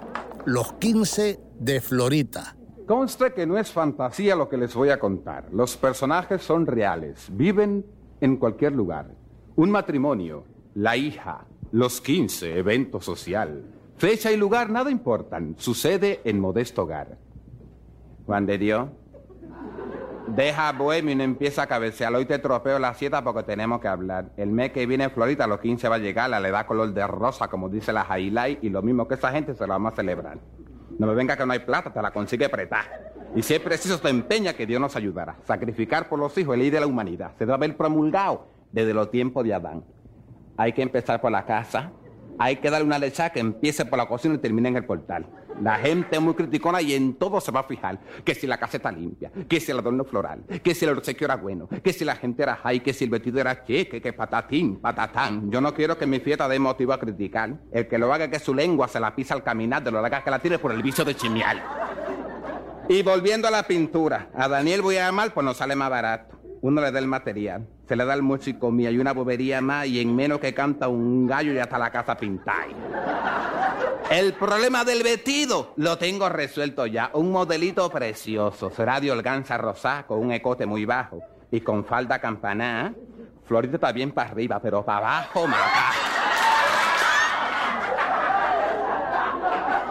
los 0.46 0.72
15 0.72 1.38
de 1.60 1.80
Florita. 1.80 2.56
Conste 2.84 3.32
que 3.34 3.46
no 3.46 3.56
es 3.56 3.70
fantasía 3.70 4.34
lo 4.34 4.48
que 4.48 4.56
les 4.56 4.74
voy 4.74 4.88
a 4.88 4.98
contar. 4.98 5.46
Los 5.52 5.76
personajes 5.76 6.42
son 6.42 6.66
reales, 6.66 7.28
viven 7.30 7.86
en 8.20 8.36
cualquier 8.36 8.72
lugar. 8.72 9.14
Un 9.54 9.70
matrimonio, 9.70 10.44
la 10.74 10.96
hija, 10.96 11.46
los 11.70 12.00
15, 12.00 12.58
evento 12.58 13.00
social. 13.00 13.62
Fecha 13.96 14.32
y 14.32 14.36
lugar 14.36 14.70
nada 14.70 14.90
importan, 14.90 15.54
sucede 15.56 16.20
en 16.24 16.40
modesto 16.40 16.82
hogar. 16.82 17.16
Juan 18.26 18.44
de 18.44 18.58
deja 20.28 20.72
no 20.72 20.92
empieza 20.92 21.62
a 21.62 21.66
cabecear. 21.66 22.14
Hoy 22.14 22.24
te 22.24 22.38
tropeo 22.38 22.78
la 22.78 22.94
sieta 22.94 23.22
porque 23.22 23.42
tenemos 23.42 23.80
que 23.80 23.88
hablar. 23.88 24.30
El 24.36 24.50
mes 24.50 24.72
que 24.72 24.86
viene 24.86 25.04
en 25.04 25.10
Florida, 25.10 25.44
a 25.44 25.46
los 25.46 25.60
15 25.60 25.88
va 25.88 25.96
a 25.96 25.98
llegar, 25.98 26.30
la 26.30 26.40
le 26.40 26.50
da 26.50 26.66
color 26.66 26.92
de 26.92 27.06
rosa, 27.06 27.48
como 27.48 27.68
dice 27.68 27.92
la 27.92 28.06
highlight, 28.06 28.62
y 28.62 28.70
lo 28.70 28.82
mismo 28.82 29.06
que 29.06 29.14
esa 29.14 29.30
gente 29.30 29.54
se 29.54 29.66
lo 29.66 29.72
vamos 29.72 29.92
a 29.92 29.96
celebrar. 29.96 30.38
No 30.98 31.06
me 31.06 31.14
venga 31.14 31.36
que 31.36 31.44
no 31.44 31.52
hay 31.52 31.60
plata, 31.60 31.92
te 31.92 32.00
la 32.00 32.10
consigue 32.12 32.44
apretar. 32.44 33.12
Y 33.34 33.42
si 33.42 33.54
es 33.54 33.60
preciso, 33.60 33.98
te 33.98 34.08
empeña 34.08 34.52
que 34.54 34.66
Dios 34.66 34.80
nos 34.80 34.94
ayudará. 34.94 35.36
Sacrificar 35.44 36.08
por 36.08 36.18
los 36.18 36.36
hijos, 36.38 36.54
el 36.54 36.60
ley 36.60 36.70
de 36.70 36.80
la 36.80 36.86
humanidad. 36.86 37.32
Se 37.32 37.44
debe 37.44 37.54
haber 37.54 37.76
promulgado 37.76 38.46
desde 38.70 38.94
los 38.94 39.10
tiempos 39.10 39.44
de 39.44 39.54
Adán. 39.54 39.84
Hay 40.56 40.72
que 40.72 40.82
empezar 40.82 41.20
por 41.20 41.32
la 41.32 41.44
casa, 41.44 41.90
hay 42.38 42.56
que 42.56 42.70
darle 42.70 42.86
una 42.86 42.98
lecha 42.98 43.30
que 43.30 43.40
empiece 43.40 43.84
por 43.84 43.98
la 43.98 44.06
cocina 44.06 44.34
y 44.34 44.38
termine 44.38 44.68
en 44.68 44.76
el 44.76 44.84
portal. 44.84 45.26
La 45.60 45.76
gente 45.76 46.16
es 46.16 46.22
muy 46.22 46.34
criticona 46.34 46.82
y 46.82 46.94
en 46.94 47.14
todo 47.14 47.40
se 47.40 47.52
va 47.52 47.60
a 47.60 47.64
fijar. 47.64 48.00
Que 48.24 48.34
si 48.34 48.46
la 48.46 48.58
casa 48.58 48.78
está 48.78 48.90
limpia, 48.90 49.30
que 49.48 49.60
si 49.60 49.70
el 49.70 49.78
adorno 49.78 50.04
floral, 50.04 50.44
que 50.62 50.74
si 50.74 50.84
el 50.84 50.96
obsequio 50.96 51.26
era 51.26 51.36
bueno, 51.36 51.68
que 51.68 51.92
si 51.92 52.04
la 52.04 52.16
gente 52.16 52.42
era 52.42 52.56
high, 52.56 52.80
que 52.80 52.92
si 52.92 53.04
el 53.04 53.10
vestido 53.10 53.40
era 53.40 53.64
cheque, 53.64 54.00
que 54.00 54.12
patatín, 54.12 54.80
patatán. 54.80 55.50
Yo 55.50 55.60
no 55.60 55.72
quiero 55.72 55.96
que 55.96 56.06
mi 56.06 56.20
fiesta 56.20 56.48
dé 56.48 56.58
motivo 56.58 56.92
a 56.92 56.98
criticar. 56.98 57.54
El 57.70 57.86
que 57.86 57.98
lo 57.98 58.12
haga 58.12 58.28
que 58.28 58.38
su 58.38 58.54
lengua 58.54 58.88
se 58.88 58.98
la 58.98 59.14
pisa 59.14 59.34
al 59.34 59.42
caminar, 59.42 59.82
de 59.84 59.90
lo 59.90 59.98
haga 59.98 60.24
que 60.24 60.30
la 60.30 60.40
tire 60.40 60.58
por 60.58 60.72
el 60.72 60.82
vicio 60.82 61.04
de 61.04 61.14
chimial. 61.14 61.62
Y 62.88 63.02
volviendo 63.02 63.48
a 63.48 63.50
la 63.50 63.62
pintura, 63.62 64.28
a 64.34 64.48
Daniel 64.48 64.82
voy 64.82 64.96
a 64.96 65.06
llamar, 65.06 65.32
pues 65.32 65.44
no 65.44 65.54
sale 65.54 65.74
más 65.74 65.88
barato. 65.88 66.43
Uno 66.64 66.80
le 66.80 66.90
da 66.90 66.98
el 66.98 67.06
material, 67.06 67.68
se 67.86 67.94
le 67.94 68.06
da 68.06 68.14
el 68.14 68.22
músico 68.22 68.70
mío 68.70 68.90
y 68.90 68.98
una 68.98 69.12
bobería 69.12 69.60
más 69.60 69.86
y 69.86 70.00
en 70.00 70.16
menos 70.16 70.40
que 70.40 70.54
canta 70.54 70.88
un 70.88 71.26
gallo 71.26 71.52
y 71.52 71.58
hasta 71.58 71.76
la 71.76 71.90
casa 71.90 72.16
pintada. 72.16 72.68
El 74.10 74.32
problema 74.32 74.82
del 74.82 75.02
vestido 75.02 75.74
lo 75.76 75.98
tengo 75.98 76.26
resuelto 76.30 76.86
ya. 76.86 77.10
Un 77.12 77.30
modelito 77.30 77.90
precioso. 77.90 78.70
Será 78.70 78.98
de 78.98 79.12
holganza 79.12 79.58
rosá 79.58 80.06
con 80.06 80.20
un 80.20 80.32
ecote 80.32 80.64
muy 80.64 80.86
bajo 80.86 81.20
y 81.50 81.60
con 81.60 81.84
falda 81.84 82.18
campaná. 82.18 82.94
Florita 83.44 83.74
está 83.74 83.92
bien 83.92 84.12
para 84.12 84.30
arriba, 84.30 84.58
pero 84.58 84.82
para 84.82 85.18
abajo 85.18 85.46
mata. 85.46 85.92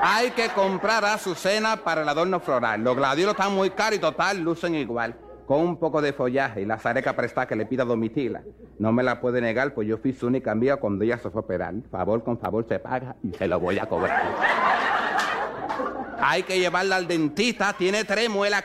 Hay 0.02 0.32
que 0.32 0.50
comprar 0.50 1.06
azucena 1.06 1.78
para 1.78 2.02
el 2.02 2.10
adorno 2.10 2.40
floral. 2.40 2.84
Los 2.84 2.96
gladiolos 2.96 3.36
están 3.36 3.54
muy 3.54 3.70
caros 3.70 4.00
y 4.00 4.02
total 4.02 4.40
lucen 4.40 4.74
igual. 4.74 5.16
Con 5.46 5.60
un 5.60 5.78
poco 5.78 6.02
de 6.02 6.14
follaje 6.14 6.62
y 6.62 6.66
la 6.66 6.80
zareca 6.80 7.16
presta 7.16 7.46
que 7.46 7.56
le 7.56 7.66
pida 7.66 7.84
domitila. 7.84 8.44
No 8.80 8.92
me 8.94 9.04
la 9.04 9.20
puede 9.20 9.42
negar, 9.42 9.74
pues 9.74 9.88
yo 9.88 9.98
fui 9.98 10.14
su 10.14 10.28
única 10.28 10.52
amiga 10.52 10.78
cuando 10.78 11.04
ella 11.04 11.18
se 11.18 11.30
fue 11.30 11.42
a 11.42 11.44
operar. 11.44 11.74
Favor 11.92 12.24
con 12.24 12.40
favor 12.40 12.66
se 12.68 12.80
paga 12.80 13.16
y 13.22 13.34
se 13.34 13.48
lo 13.48 13.60
voy 13.60 13.78
a 13.78 13.86
cobrar. 13.86 14.24
Hay 16.20 16.44
que 16.44 16.58
llevarla 16.58 16.96
al 16.96 17.08
dentista, 17.08 17.74
tiene 17.74 18.06
tres 18.06 18.30
muelas. 18.30 18.64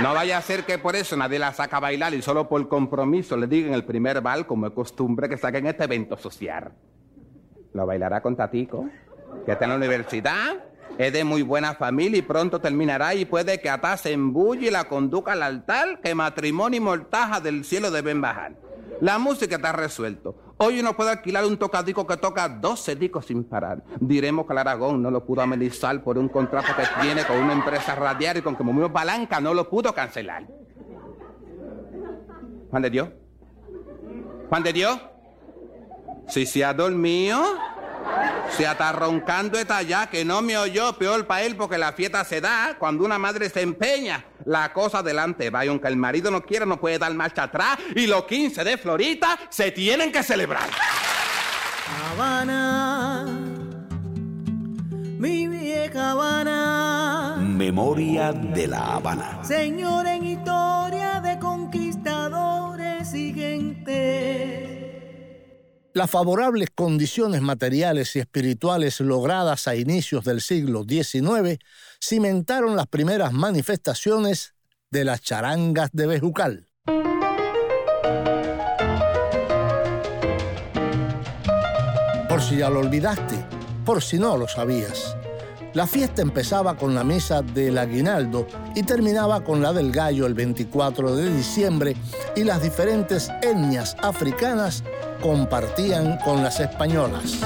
No 0.00 0.14
vaya 0.14 0.38
a 0.38 0.42
ser 0.42 0.64
que 0.64 0.78
por 0.78 0.96
eso 0.96 1.16
nadie 1.16 1.38
la 1.38 1.52
saca 1.52 1.76
a 1.76 1.80
bailar 1.80 2.14
y 2.14 2.22
solo 2.22 2.48
por 2.48 2.66
compromiso 2.68 3.36
le 3.36 3.46
digan 3.46 3.74
el 3.74 3.84
primer 3.84 4.22
bal, 4.22 4.46
como 4.46 4.66
es 4.66 4.72
costumbre, 4.72 5.28
que 5.28 5.36
saquen 5.36 5.66
este 5.66 5.84
evento 5.84 6.16
social. 6.16 6.72
Lo 7.74 7.86
bailará 7.86 8.22
con 8.22 8.34
Tatico, 8.34 8.88
que 9.44 9.52
está 9.52 9.66
en 9.66 9.70
la 9.72 9.76
universidad, 9.76 10.64
es 10.98 11.12
de 11.12 11.24
muy 11.24 11.42
buena 11.42 11.74
familia 11.74 12.18
y 12.18 12.22
pronto 12.22 12.60
terminará 12.60 13.14
y 13.14 13.24
puede 13.24 13.60
que 13.60 13.70
hasta 13.70 13.96
se 13.96 14.12
embulle 14.12 14.68
y 14.68 14.70
la 14.70 14.84
conduzca 14.84 15.32
al 15.32 15.42
altar, 15.42 16.00
que 16.00 16.14
matrimonio 16.14 16.76
y 16.76 16.80
mortaja 16.80 17.40
del 17.40 17.64
cielo 17.64 17.90
deben 17.90 18.20
bajar. 18.20 18.56
La 19.00 19.18
música 19.18 19.56
está 19.56 19.72
resuelto. 19.72 20.54
Hoy 20.58 20.78
uno 20.78 20.94
puede 20.94 21.10
alquilar 21.10 21.44
un 21.44 21.56
tocadico 21.56 22.06
que 22.06 22.16
toca 22.16 22.48
12 22.48 22.94
discos 22.94 23.26
sin 23.26 23.42
parar. 23.42 23.82
Diremos 23.98 24.46
que 24.46 24.52
el 24.52 24.58
Aragón 24.58 25.02
no 25.02 25.10
lo 25.10 25.24
pudo 25.24 25.42
amenizar 25.42 26.00
por 26.04 26.18
un 26.18 26.28
contrato 26.28 26.68
que 26.76 27.02
tiene 27.02 27.24
con 27.24 27.36
una 27.38 27.52
empresa 27.52 27.96
radial 27.96 28.36
y 28.36 28.42
con 28.42 28.54
que 28.54 28.62
movió 28.62 28.92
palanca 28.92 29.40
no 29.40 29.54
lo 29.54 29.68
pudo 29.68 29.92
cancelar. 29.92 30.46
Juan 32.70 32.82
de 32.82 32.90
Dios. 32.90 33.08
Juan 34.48 34.62
de 34.62 34.72
Dios. 34.72 35.00
Si 36.28 36.46
se 36.46 36.64
ha 36.64 36.72
dormido, 36.72 37.42
se 38.56 38.64
está 38.64 38.92
roncando 38.92 39.58
está 39.58 39.82
ya, 39.82 40.08
que 40.08 40.24
no 40.24 40.42
me 40.42 40.56
oyó, 40.58 40.92
peor 40.98 41.26
para 41.26 41.42
él 41.42 41.56
porque 41.56 41.78
la 41.78 41.92
fiesta 41.92 42.24
se 42.24 42.40
da 42.40 42.76
cuando 42.78 43.04
una 43.04 43.18
madre 43.18 43.48
se 43.48 43.62
empeña. 43.62 44.24
La 44.44 44.72
cosa 44.72 44.98
adelante 44.98 45.50
va 45.50 45.64
y 45.64 45.68
aunque 45.68 45.88
el 45.88 45.96
marido 45.96 46.30
no 46.30 46.42
quiera, 46.42 46.66
no 46.66 46.80
puede 46.80 46.98
dar 46.98 47.14
marcha 47.14 47.44
atrás 47.44 47.78
y 47.94 48.06
los 48.06 48.24
15 48.24 48.64
de 48.64 48.76
Florita 48.76 49.38
se 49.48 49.70
tienen 49.70 50.12
que 50.12 50.22
celebrar. 50.22 50.68
Habana, 52.12 53.24
mi 55.18 55.48
vieja 55.48 56.10
Habana, 56.10 57.36
Memoria 57.40 58.32
de 58.32 58.66
la 58.66 58.96
Habana. 58.96 59.42
señor 59.44 60.06
en 60.06 60.24
historia 60.26 61.20
de 61.20 61.38
conquistadores 61.38 63.14
y 63.14 63.32
gente. 63.32 64.61
Las 65.94 66.10
favorables 66.10 66.70
condiciones 66.74 67.42
materiales 67.42 68.16
y 68.16 68.20
espirituales 68.20 68.98
logradas 69.00 69.68
a 69.68 69.76
inicios 69.76 70.24
del 70.24 70.40
siglo 70.40 70.84
XIX 70.88 71.58
cimentaron 72.00 72.76
las 72.76 72.86
primeras 72.86 73.34
manifestaciones 73.34 74.54
de 74.90 75.04
las 75.04 75.20
charangas 75.20 75.90
de 75.92 76.06
Bejucal. 76.06 76.68
Por 82.26 82.40
si 82.40 82.56
ya 82.56 82.70
lo 82.70 82.80
olvidaste, 82.80 83.44
por 83.84 84.02
si 84.02 84.18
no 84.18 84.38
lo 84.38 84.48
sabías. 84.48 85.14
La 85.74 85.86
fiesta 85.86 86.20
empezaba 86.20 86.76
con 86.76 86.94
la 86.94 87.02
misa 87.02 87.40
del 87.40 87.78
aguinaldo 87.78 88.46
y 88.74 88.82
terminaba 88.82 89.42
con 89.42 89.62
la 89.62 89.72
del 89.72 89.90
gallo 89.90 90.26
el 90.26 90.34
24 90.34 91.16
de 91.16 91.34
diciembre 91.34 91.96
y 92.36 92.44
las 92.44 92.62
diferentes 92.62 93.30
etnias 93.40 93.96
africanas 94.02 94.84
compartían 95.22 96.18
con 96.18 96.42
las 96.42 96.60
españolas. 96.60 97.40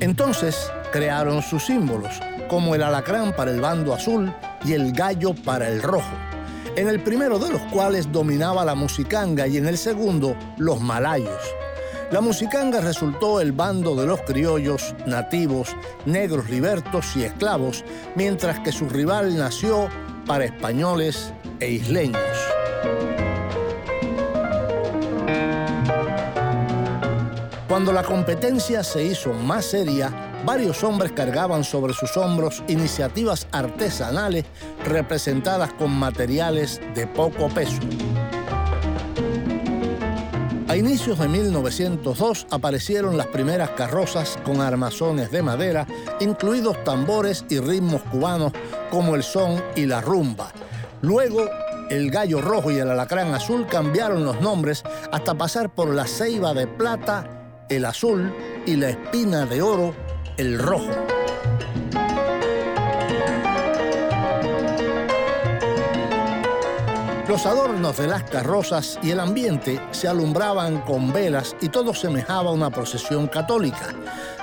Entonces 0.00 0.70
crearon 0.92 1.40
sus 1.40 1.64
símbolos, 1.64 2.20
como 2.50 2.74
el 2.74 2.82
alacrán 2.82 3.34
para 3.34 3.50
el 3.50 3.62
bando 3.62 3.94
azul 3.94 4.30
y 4.62 4.74
el 4.74 4.92
gallo 4.92 5.34
para 5.34 5.68
el 5.68 5.82
rojo, 5.82 6.12
en 6.76 6.88
el 6.88 7.02
primero 7.02 7.38
de 7.38 7.50
los 7.50 7.62
cuales 7.72 8.12
dominaba 8.12 8.62
la 8.62 8.74
musicanga 8.74 9.46
y 9.46 9.56
en 9.56 9.66
el 9.66 9.78
segundo 9.78 10.36
los 10.58 10.82
malayos. 10.82 11.40
La 12.10 12.20
musicanga 12.20 12.80
resultó 12.80 13.40
el 13.40 13.52
bando 13.52 13.96
de 13.96 14.06
los 14.06 14.20
criollos, 14.22 14.94
nativos, 15.06 15.74
negros 16.06 16.48
libertos 16.48 17.16
y 17.16 17.24
esclavos, 17.24 17.84
mientras 18.14 18.60
que 18.60 18.72
su 18.72 18.88
rival 18.88 19.36
nació 19.36 19.88
para 20.26 20.44
españoles 20.44 21.32
e 21.60 21.70
isleños. 21.70 22.38
Cuando 27.68 27.92
la 27.92 28.04
competencia 28.04 28.84
se 28.84 29.04
hizo 29.04 29.32
más 29.32 29.64
seria, 29.64 30.12
varios 30.44 30.84
hombres 30.84 31.10
cargaban 31.12 31.64
sobre 31.64 31.92
sus 31.92 32.16
hombros 32.16 32.62
iniciativas 32.68 33.48
artesanales 33.50 34.44
representadas 34.84 35.72
con 35.72 35.90
materiales 35.90 36.80
de 36.94 37.06
poco 37.08 37.48
peso. 37.48 37.80
A 40.74 40.76
inicios 40.76 41.20
de 41.20 41.28
1902 41.28 42.48
aparecieron 42.50 43.16
las 43.16 43.28
primeras 43.28 43.70
carrozas 43.70 44.36
con 44.44 44.60
armazones 44.60 45.30
de 45.30 45.40
madera, 45.40 45.86
incluidos 46.18 46.82
tambores 46.82 47.44
y 47.48 47.60
ritmos 47.60 48.02
cubanos 48.02 48.52
como 48.90 49.14
el 49.14 49.22
son 49.22 49.62
y 49.76 49.86
la 49.86 50.00
rumba. 50.00 50.50
Luego, 51.00 51.48
el 51.90 52.10
gallo 52.10 52.40
rojo 52.40 52.72
y 52.72 52.78
el 52.78 52.90
alacrán 52.90 53.32
azul 53.32 53.68
cambiaron 53.68 54.24
los 54.24 54.40
nombres 54.40 54.82
hasta 55.12 55.34
pasar 55.34 55.72
por 55.72 55.94
la 55.94 56.08
ceiba 56.08 56.52
de 56.54 56.66
plata, 56.66 57.24
el 57.68 57.84
azul 57.84 58.34
y 58.66 58.74
la 58.74 58.90
espina 58.90 59.46
de 59.46 59.62
oro, 59.62 59.94
el 60.38 60.58
rojo. 60.58 61.13
Los 67.34 67.46
adornos 67.46 67.96
de 67.96 68.06
las 68.06 68.22
carrozas 68.22 68.96
y 69.02 69.10
el 69.10 69.18
ambiente 69.18 69.80
se 69.90 70.06
alumbraban 70.06 70.82
con 70.82 71.12
velas 71.12 71.56
y 71.60 71.68
todo 71.68 71.92
semejaba 71.92 72.50
a 72.50 72.52
una 72.52 72.70
procesión 72.70 73.26
católica. 73.26 73.88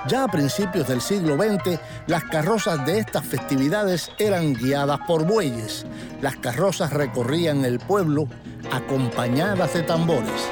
Ya 0.10 0.26
a 0.26 0.28
principios 0.28 0.90
del 0.90 1.00
siglo 1.00 1.38
XX, 1.38 1.80
las 2.08 2.26
carrozas 2.26 2.86
de 2.86 3.00
estas 3.00 3.26
festividades 3.26 4.12
eran 4.20 4.56
guiadas 4.56 5.00
por 5.08 5.24
bueyes. 5.26 5.86
Las 6.22 6.36
carrozas 6.36 6.92
recorrían 6.92 7.64
el 7.64 7.80
pueblo 7.80 8.28
acompañadas 8.74 9.74
de 9.74 9.84
tambores. 9.84 10.50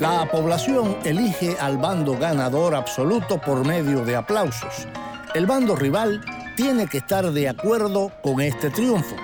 La 0.00 0.26
población 0.30 0.96
elige 1.04 1.58
al 1.60 1.76
bando 1.76 2.16
ganador 2.16 2.74
absoluto 2.74 3.38
por 3.38 3.66
medio 3.66 4.02
de 4.02 4.16
aplausos. 4.16 4.88
El 5.34 5.44
bando 5.44 5.76
rival 5.76 6.22
tiene 6.56 6.86
que 6.86 6.98
estar 6.98 7.30
de 7.30 7.50
acuerdo 7.50 8.10
con 8.22 8.40
este 8.40 8.70
triunfo. 8.70 9.14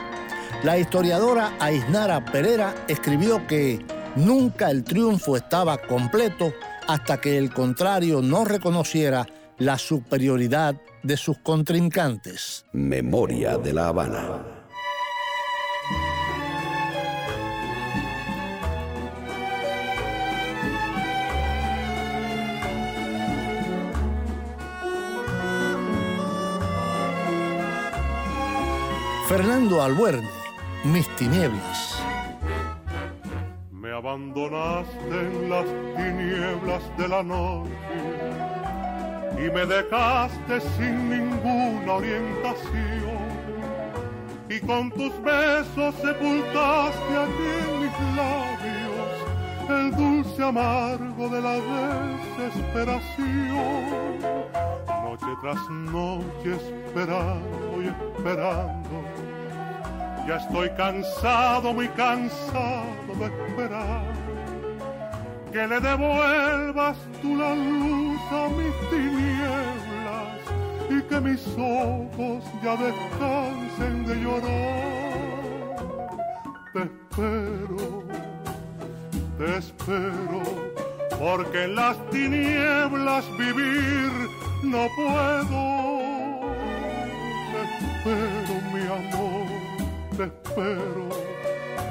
La 0.65 0.77
historiadora 0.77 1.55
Aisnara 1.61 2.23
Pereira 2.27 2.75
escribió 2.89 3.47
que 3.47 3.87
nunca 4.17 4.71
el 4.71 4.85
triunfo 4.85 5.39
estaba 5.39 5.79
completo 5.79 6.53
hasta 6.87 7.23
que 7.23 7.39
el 7.39 7.55
contrario 7.55 8.21
no 8.21 8.45
reconociera 8.45 9.27
la 9.57 9.79
superioridad 9.79 10.77
de 11.03 11.17
sus 11.17 11.39
contrincantes. 11.39 12.67
Memoria 12.73 13.57
de 13.57 13.73
la 13.73 13.89
Habana. 13.89 14.56
Fernando 29.29 29.83
Albuerne, 29.83 30.29
Mis 30.85 31.09
tinieblas. 31.17 32.01
Me 33.73 33.91
abandonaste 33.91 35.11
en 35.11 35.51
las 35.51 35.67
tinieblas 35.97 36.83
de 36.97 37.09
la 37.09 37.25
noche 37.25 37.73
y 39.37 39.51
me 39.51 39.67
dejaste 39.67 40.61
sin 40.77 41.11
ninguna 41.11 41.95
orientación. 41.95 43.27
Y 44.49 44.61
con 44.61 44.93
tus 44.93 45.13
besos 45.25 45.93
sepultaste 45.97 47.13
aquí 47.25 47.51
en 47.67 47.81
mis 47.83 48.17
labios 48.17 48.87
el 49.69 49.91
dulce 49.91 50.16
amargo 50.43 51.29
de 51.29 51.41
la 51.41 51.55
desesperación. 52.39 54.19
Noche 55.03 55.27
tras 55.41 55.71
noche 55.71 56.57
esperando 56.57 57.83
y 57.83 57.87
esperando. 57.89 58.97
Ya 60.27 60.37
estoy 60.37 60.69
cansado, 60.71 61.73
muy 61.73 61.89
cansado 61.91 63.15
de 63.19 63.27
esperar. 63.27 64.13
Que 65.53 65.67
le 65.67 65.81
devuelvas 65.81 66.97
tú 67.23 67.37
la 67.37 67.55
luz 67.55 68.21
a 68.33 68.49
mis 68.49 68.91
tinieblas 68.91 69.87
y 70.91 71.03
que 71.03 71.21
mis 71.21 71.47
ojos 71.57 72.45
ya 72.63 72.77
descansen 72.77 74.05
de 74.07 74.15
llorar. 74.17 74.97
te 76.73 76.83
espero, 76.83 78.03
te 79.39 79.59
espero, 79.59 80.43
porque 81.19 81.65
en 81.65 81.77
las 81.77 81.97
tinieblas 82.11 83.25
vivir 83.39 84.11
no 84.63 84.87
puedo. 84.97 86.01
Te 87.53 87.61
espero, 87.77 88.55
mi 88.73 88.83
amor, 88.83 89.47
te 90.17 90.25
espero, 90.25 91.09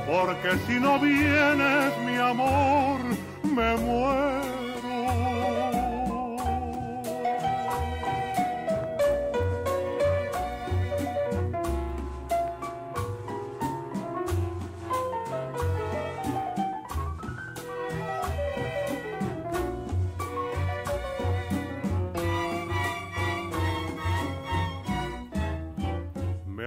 porque 0.07 0.57
si 0.67 0.79
no 0.79 0.99
vienes, 0.99 1.97
mi 2.05 2.17
amor, 2.17 2.99
me 3.43 3.77
muero. 3.77 4.64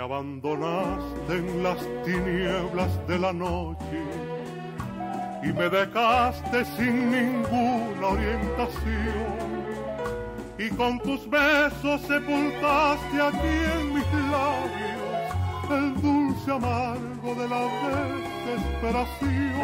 Abandonaste 0.09 1.37
en 1.37 1.63
las 1.63 1.79
tinieblas 2.05 3.07
de 3.07 3.19
la 3.19 3.31
noche 3.31 4.01
y 5.43 5.53
me 5.53 5.69
dejaste 5.69 6.65
sin 6.77 7.11
ninguna 7.11 8.07
orientación. 8.07 9.49
Y 10.59 10.71
con 10.71 10.99
tus 11.01 11.29
besos 11.29 12.01
sepultaste 12.01 13.21
aquí 13.21 13.55
en 13.81 13.95
mis 13.95 14.07
labios 14.33 14.89
el 15.71 16.01
dulce 16.01 16.53
amargo 16.53 17.35
de 17.35 17.49
la 17.49 17.63
desesperación. 18.47 19.61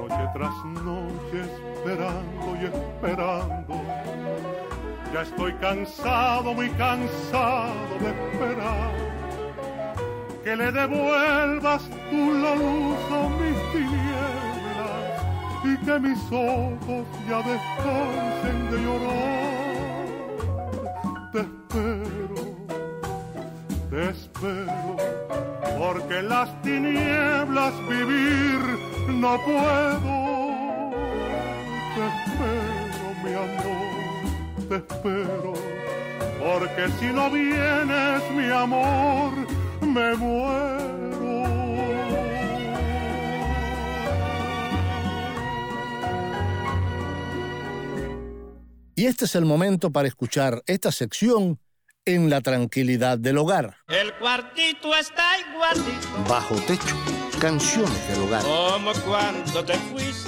Noche 0.00 0.28
tras 0.34 0.64
noche 0.82 1.38
esperando 1.44 2.56
y 2.60 2.64
esperando 2.64 3.87
ya 5.12 5.22
estoy 5.22 5.52
cansado, 5.54 6.54
muy 6.54 6.70
cansado 6.70 7.98
de 8.00 8.08
esperar 8.08 9.08
que 10.44 10.56
le 10.56 10.72
devuelvas 10.72 11.82
tú 12.10 12.32
la 12.32 12.54
luz 12.54 12.98
a 13.10 13.28
mis 13.40 13.58
tinieblas 13.72 15.02
y 15.64 15.76
que 15.84 15.98
mis 15.98 16.18
ojos 16.32 17.06
ya 17.28 17.42
descansen 17.42 18.70
de 18.70 18.78
llorar. 18.82 19.58
Te 21.32 21.40
espero, 21.40 22.42
te 23.90 24.08
espero, 24.08 24.96
porque 25.78 26.22
las 26.22 26.62
tinieblas 26.62 27.74
vivir 27.88 28.60
no 29.08 29.36
puedo. 29.44 30.16
Te 31.94 32.02
espero, 32.06 33.06
mi 33.22 33.32
amor 33.34 33.77
te 34.68 34.76
espero, 34.76 35.54
porque 36.38 36.88
si 37.00 37.06
no 37.06 37.30
vienes, 37.30 38.30
mi 38.32 38.50
amor, 38.50 39.32
me 39.80 40.14
muero. 40.14 40.88
Y 48.94 49.06
este 49.06 49.26
es 49.26 49.34
el 49.36 49.44
momento 49.44 49.92
para 49.92 50.08
escuchar 50.08 50.62
esta 50.66 50.90
sección 50.90 51.60
en 52.04 52.30
la 52.30 52.40
tranquilidad 52.40 53.16
del 53.16 53.38
hogar. 53.38 53.76
El 53.86 54.12
cuartito 54.14 54.94
está 54.96 55.38
igualito. 55.38 56.08
Bajo 56.28 56.56
techo, 56.66 56.96
canciones 57.40 58.08
del 58.08 58.22
hogar. 58.22 58.42
Como 58.42 58.92
cuando 59.04 59.64
te 59.64 59.74
fuiste. 59.74 60.27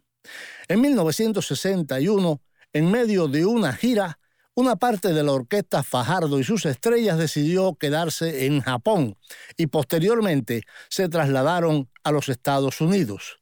En 0.68 0.82
1961, 0.82 2.42
en 2.74 2.92
medio 2.92 3.30
de 3.30 3.46
una 3.46 3.72
gira, 3.72 4.20
una 4.56 4.78
parte 4.78 5.14
de 5.14 5.24
la 5.24 5.34
orquesta 5.34 5.84
Fajardo 5.84 6.40
y 6.40 6.44
sus 6.44 6.66
estrellas 6.66 7.18
decidió 7.18 7.76
quedarse 7.76 8.46
en 8.46 8.62
Japón 8.62 9.18
y 9.58 9.68
posteriormente 9.68 10.64
se 10.90 11.10
trasladaron 11.10 11.90
a 12.04 12.12
los 12.12 12.30
Estados 12.30 12.80
Unidos. 12.82 13.40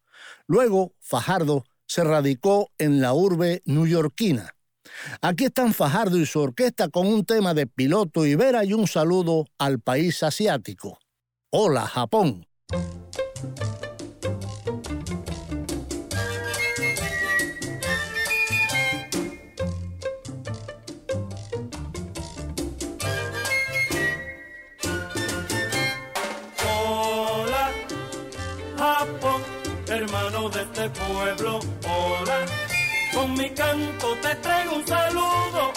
Luego, 0.48 0.94
Fajardo 1.00 1.64
se 1.86 2.04
radicó 2.04 2.72
en 2.80 3.00
la 3.00 3.14
urbe 3.14 3.62
newyorkina. 3.66 4.56
Aquí 5.22 5.46
están 5.46 5.74
Fajardo 5.74 6.18
y 6.18 6.26
su 6.26 6.40
orquesta 6.40 6.90
con 6.90 7.08
un 7.08 7.26
tema 7.26 7.54
de 7.54 7.68
piloto 7.68 8.26
y 8.26 8.36
vera 8.36 8.66
y 8.66 8.74
un 8.74 8.88
saludo 8.88 9.46
al 9.58 9.80
país 9.80 10.24
asiático. 10.24 11.00
Hola, 11.52 11.88
Japón. 11.88 12.48
Hermano 30.24 30.50
de 30.50 30.62
este 30.62 30.90
pueblo. 30.90 31.60
Hola, 31.86 32.46
con 33.14 33.34
mi 33.34 33.50
canto 33.50 34.08
te 34.22 34.36
traigo 34.36 34.76
un 34.76 34.88
saludo, 34.88 35.74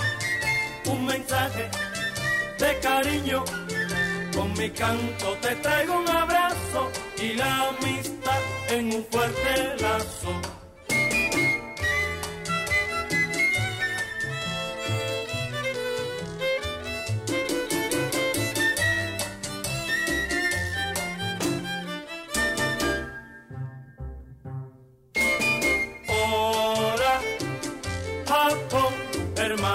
un 0.86 1.06
mensaje 1.06 1.70
cariño, 2.82 3.44
con 4.34 4.52
mi 4.54 4.70
canto 4.70 5.36
te 5.40 5.54
traigo 5.56 5.98
un 5.98 6.08
abrazo 6.08 6.90
y 7.18 7.34
la 7.34 7.68
amistad 7.68 8.40
en 8.70 8.94
un 8.94 9.06
fuerte 9.10 9.76
lazo. 9.80 10.65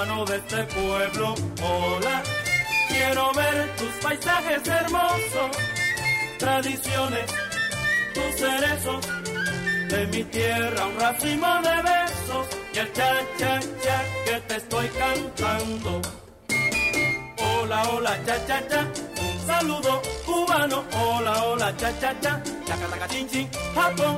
De 0.02 0.36
este 0.36 0.64
pueblo. 0.64 1.36
Hola, 1.62 2.24
quiero 2.88 3.32
ver 3.34 3.76
tus 3.76 3.94
paisajes 4.04 4.68
hermosos, 4.68 5.58
tradiciones, 6.40 7.26
tus 8.16 8.36
cerezos. 8.36 9.08
De 9.90 10.08
mi 10.08 10.24
tierra 10.24 10.88
un 10.88 11.00
racimo 11.00 11.48
de 11.62 11.82
besos 11.84 12.48
y 12.74 12.80
el 12.80 12.94
cha 12.94 13.14
cha 13.38 13.60
cha 13.60 14.04
que 14.26 14.40
te 14.48 14.56
estoy 14.56 14.88
cantando. 14.88 16.02
Hola, 17.38 17.84
hola, 17.90 18.26
cha 18.26 18.48
cha 18.48 18.68
cha, 18.68 18.80
un 18.82 19.46
saludo 19.46 20.02
cubano. 20.26 20.84
Hola, 20.94 21.44
hola, 21.44 21.78
cha 21.78 21.92
cha 22.00 22.20
cha, 22.22 22.42
chaca 22.66 23.08
chin 23.08 23.30
chin, 23.30 23.50
Japón. 23.76 24.18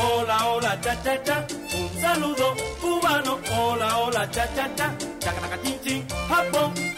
Hola, 0.00 0.38
hola, 0.46 0.80
cha 0.80 0.94
cha 1.02 1.22
cha, 1.22 1.46
un 1.76 2.00
saludo 2.00 2.54
cubano. 2.80 3.38
Hola, 3.58 3.98
hola, 3.98 4.30
cha 4.30 4.46
cha 4.54 4.68
cha, 4.76 4.94
chaca 5.18 5.40
chaca 5.40 5.62
chin 5.62 5.78
chin, 5.82 6.06
Japón. 6.28 6.97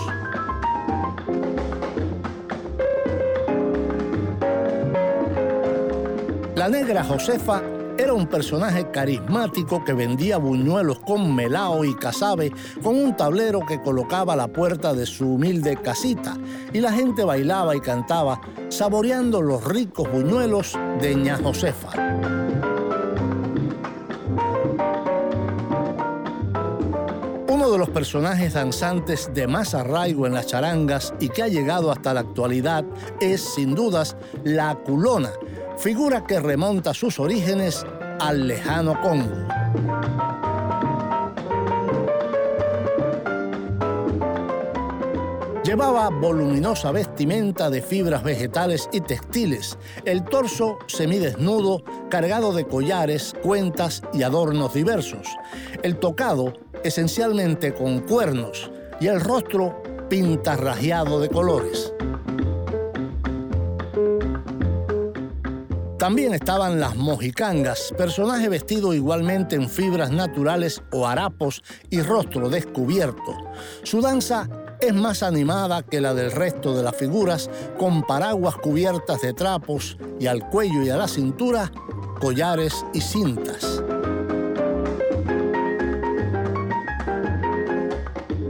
La 6.54 6.68
negra 6.68 7.02
Josefa 7.02 7.60
era 7.98 8.14
un 8.14 8.26
personaje 8.26 8.90
carismático 8.90 9.84
que 9.84 9.92
vendía 9.92 10.38
buñuelos 10.38 10.98
con 11.00 11.34
melao 11.34 11.84
y 11.84 11.94
casabe 11.94 12.52
con 12.82 12.96
un 12.96 13.16
tablero 13.16 13.60
que 13.66 13.80
colocaba 13.80 14.32
a 14.32 14.36
la 14.36 14.48
puerta 14.48 14.94
de 14.94 15.06
su 15.06 15.34
humilde 15.34 15.76
casita 15.76 16.36
y 16.72 16.80
la 16.80 16.92
gente 16.92 17.24
bailaba 17.24 17.76
y 17.76 17.80
cantaba 17.80 18.40
saboreando 18.68 19.42
los 19.42 19.64
ricos 19.64 20.10
buñuelos 20.10 20.72
de 21.00 21.14
ña 21.14 21.38
Josefa. 21.42 21.90
Uno 27.48 27.70
de 27.70 27.78
los 27.78 27.90
personajes 27.90 28.54
danzantes 28.54 29.30
de 29.34 29.46
más 29.46 29.74
arraigo 29.74 30.26
en 30.26 30.34
las 30.34 30.46
charangas 30.46 31.14
y 31.20 31.28
que 31.28 31.42
ha 31.42 31.48
llegado 31.48 31.92
hasta 31.92 32.14
la 32.14 32.20
actualidad 32.20 32.84
es, 33.20 33.40
sin 33.40 33.74
dudas, 33.74 34.16
la 34.42 34.74
culona, 34.74 35.30
figura 35.82 36.24
que 36.24 36.38
remonta 36.38 36.94
sus 36.94 37.18
orígenes 37.18 37.84
al 38.20 38.46
lejano 38.46 39.00
Congo. 39.00 39.48
Llevaba 45.64 46.08
voluminosa 46.10 46.92
vestimenta 46.92 47.68
de 47.68 47.82
fibras 47.82 48.22
vegetales 48.22 48.88
y 48.92 49.00
textiles, 49.00 49.76
el 50.04 50.22
torso 50.22 50.78
semidesnudo 50.86 51.82
cargado 52.08 52.52
de 52.52 52.64
collares, 52.64 53.34
cuentas 53.42 54.02
y 54.12 54.22
adornos 54.22 54.74
diversos, 54.74 55.26
el 55.82 55.96
tocado 55.96 56.52
esencialmente 56.84 57.74
con 57.74 58.02
cuernos 58.02 58.70
y 59.00 59.08
el 59.08 59.20
rostro 59.20 59.82
pintarrajeado 60.08 61.18
de 61.18 61.28
colores. 61.28 61.92
También 66.02 66.34
estaban 66.34 66.80
las 66.80 66.96
mojicangas, 66.96 67.94
personaje 67.96 68.48
vestido 68.48 68.92
igualmente 68.92 69.54
en 69.54 69.70
fibras 69.70 70.10
naturales 70.10 70.82
o 70.90 71.06
harapos 71.06 71.62
y 71.90 72.02
rostro 72.02 72.50
descubierto. 72.50 73.36
Su 73.84 74.00
danza 74.00 74.48
es 74.80 74.92
más 74.94 75.22
animada 75.22 75.84
que 75.84 76.00
la 76.00 76.12
del 76.12 76.32
resto 76.32 76.76
de 76.76 76.82
las 76.82 76.96
figuras, 76.96 77.48
con 77.78 78.02
paraguas 78.02 78.56
cubiertas 78.56 79.22
de 79.22 79.32
trapos 79.32 79.96
y 80.18 80.26
al 80.26 80.48
cuello 80.48 80.82
y 80.82 80.90
a 80.90 80.96
la 80.96 81.06
cintura 81.06 81.70
collares 82.18 82.84
y 82.92 83.00
cintas. 83.00 83.80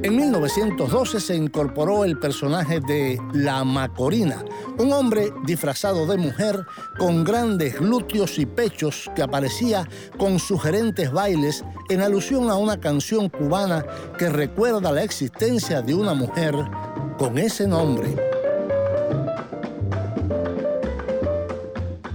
En 0.05 0.17
1912 0.17 1.21
se 1.21 1.37
incorporó 1.37 2.05
el 2.05 2.19
personaje 2.19 2.81
de 2.81 3.21
La 3.33 3.63
Macorina, 3.63 4.45
un 4.81 4.93
hombre 4.93 5.33
disfrazado 5.45 6.07
de 6.07 6.17
mujer 6.17 6.67
con 6.99 7.23
grandes 7.23 7.79
glúteos 7.79 8.37
y 8.41 8.47
pechos 8.47 9.09
que 9.15 9.23
aparecía 9.23 9.89
con 10.19 10.41
sugerentes 10.41 11.13
bailes 11.13 11.65
en 11.89 12.01
alusión 12.01 12.51
a 12.51 12.57
una 12.57 12.81
canción 12.81 13.29
cubana 13.29 13.87
que 14.19 14.29
recuerda 14.29 14.91
la 14.91 15.05
existencia 15.05 15.83
de 15.83 15.95
una 15.95 16.15
mujer 16.15 16.57
con 17.17 17.39
ese 17.39 17.69
nombre. 17.69 18.42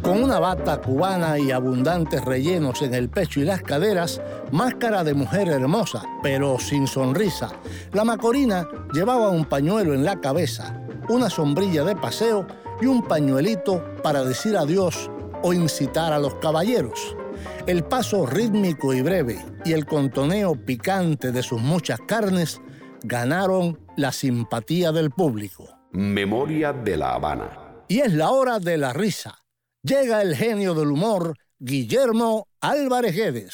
Con 0.08 0.24
una 0.24 0.40
bata 0.40 0.80
cubana 0.80 1.38
y 1.38 1.52
abundantes 1.52 2.24
rellenos 2.24 2.82
en 2.82 2.94
el 2.94 3.10
pecho 3.10 3.42
y 3.42 3.44
las 3.44 3.62
caderas, 3.62 4.22
máscara 4.54 5.04
de 5.04 5.14
mujer 5.14 5.50
hermosa, 5.50 6.02
pero 6.24 6.58
sin 6.60 6.88
sonrisa, 6.88 7.52
la 7.92 8.06
Macorina 8.06 8.66
llevaba 8.94 9.28
un 9.28 9.44
pañuelo 9.44 9.94
en 9.94 10.06
la 10.06 10.22
cabeza, 10.22 10.82
una 11.10 11.30
sombrilla 11.30 11.84
de 11.84 11.98
paseo 11.98 12.48
y 12.80 12.86
un 12.86 13.04
pañuelito 13.04 13.84
para 14.02 14.24
decir 14.24 14.56
adiós 14.56 15.12
o 15.44 15.52
incitar 15.52 16.14
a 16.14 16.20
los 16.20 16.36
caballeros. 16.36 17.18
El 17.66 17.84
paso 17.84 18.26
rítmico 18.26 18.94
y 18.94 19.02
breve 19.02 19.44
y 19.66 19.74
el 19.74 19.86
contoneo 19.86 20.56
picante 20.56 21.34
de 21.34 21.44
sus 21.44 21.62
muchas 21.62 22.00
carnes 22.00 22.62
ganaron 23.04 23.78
la 23.98 24.14
simpatía 24.14 24.94
del 24.94 25.12
público. 25.12 25.68
Memoria 25.92 26.72
de 26.72 26.96
la 26.96 27.14
Habana. 27.14 27.50
Y 27.90 28.00
es 28.00 28.14
la 28.14 28.32
hora 28.32 28.60
de 28.60 28.78
la 28.78 28.94
risa 28.94 29.44
llega 29.88 30.22
el 30.22 30.36
genio 30.36 30.74
del 30.74 30.92
humor, 30.92 31.34
Guillermo 31.60 32.48
Álvarez 32.60 33.16
Guedes. 33.16 33.52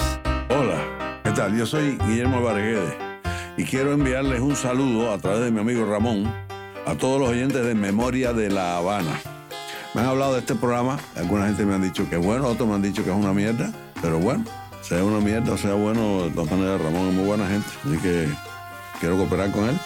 Hola, 0.49 1.21
¿qué 1.23 1.29
tal? 1.31 1.55
Yo 1.55 1.67
soy 1.67 1.95
Guillermo 2.07 2.37
Álvarez 2.37 2.75
Guedes 2.75 2.93
y 3.55 3.63
quiero 3.65 3.93
enviarles 3.93 4.41
un 4.41 4.55
saludo 4.55 5.11
a 5.11 5.19
través 5.19 5.41
de 5.41 5.51
mi 5.51 5.59
amigo 5.59 5.85
Ramón 5.85 6.25
a 6.87 6.95
todos 6.95 7.19
los 7.19 7.29
oyentes 7.29 7.63
de 7.63 7.75
Memoria 7.75 8.33
de 8.33 8.49
La 8.49 8.77
Habana. 8.77 9.19
Me 9.93 10.01
han 10.01 10.07
hablado 10.07 10.33
de 10.33 10.39
este 10.39 10.55
programa, 10.55 10.99
alguna 11.15 11.45
gente 11.45 11.65
me 11.65 11.75
han 11.75 11.83
dicho 11.83 12.09
que 12.09 12.15
es 12.15 12.25
bueno, 12.25 12.47
otros 12.47 12.67
me 12.67 12.73
han 12.73 12.81
dicho 12.81 13.03
que 13.03 13.11
es 13.11 13.15
una 13.15 13.31
mierda, 13.31 13.71
pero 14.01 14.17
bueno, 14.17 14.43
sea 14.81 15.03
una 15.03 15.19
mierda 15.19 15.53
o 15.53 15.57
sea 15.57 15.75
bueno, 15.75 16.23
de 16.23 16.31
todas 16.31 16.49
maneras 16.49 16.81
Ramón 16.81 17.09
es 17.09 17.13
muy 17.13 17.25
buena 17.25 17.47
gente, 17.47 17.67
así 17.85 17.97
que 17.99 18.27
quiero 18.99 19.17
cooperar 19.17 19.51
con 19.51 19.69
él. 19.69 19.77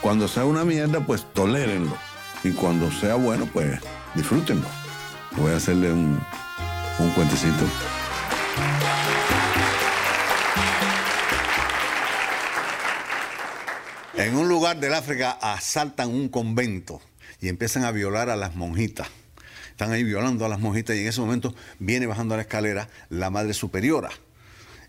Cuando 0.00 0.26
sea 0.26 0.46
una 0.46 0.64
mierda, 0.64 1.00
pues 1.00 1.26
tolérenlo. 1.34 1.96
Y 2.44 2.52
cuando 2.52 2.90
sea 2.90 3.16
bueno, 3.16 3.46
pues 3.52 3.78
disfrútenlo. 4.14 4.85
Voy 5.36 5.52
a 5.52 5.56
hacerle 5.56 5.92
un, 5.92 6.18
un 6.98 7.10
cuentecito. 7.10 7.64
En 14.14 14.34
un 14.34 14.48
lugar 14.48 14.80
del 14.80 14.94
África 14.94 15.32
asaltan 15.42 16.08
un 16.08 16.28
convento 16.30 17.02
y 17.40 17.48
empiezan 17.48 17.84
a 17.84 17.92
violar 17.92 18.30
a 18.30 18.36
las 18.36 18.54
monjitas. 18.54 19.08
Están 19.70 19.92
ahí 19.92 20.04
violando 20.04 20.46
a 20.46 20.48
las 20.48 20.58
monjitas 20.58 20.96
y 20.96 21.00
en 21.00 21.08
ese 21.08 21.20
momento 21.20 21.54
viene 21.78 22.06
bajando 22.06 22.34
a 22.34 22.38
la 22.38 22.42
escalera 22.42 22.88
la 23.10 23.28
madre 23.28 23.52
superiora. 23.52 24.10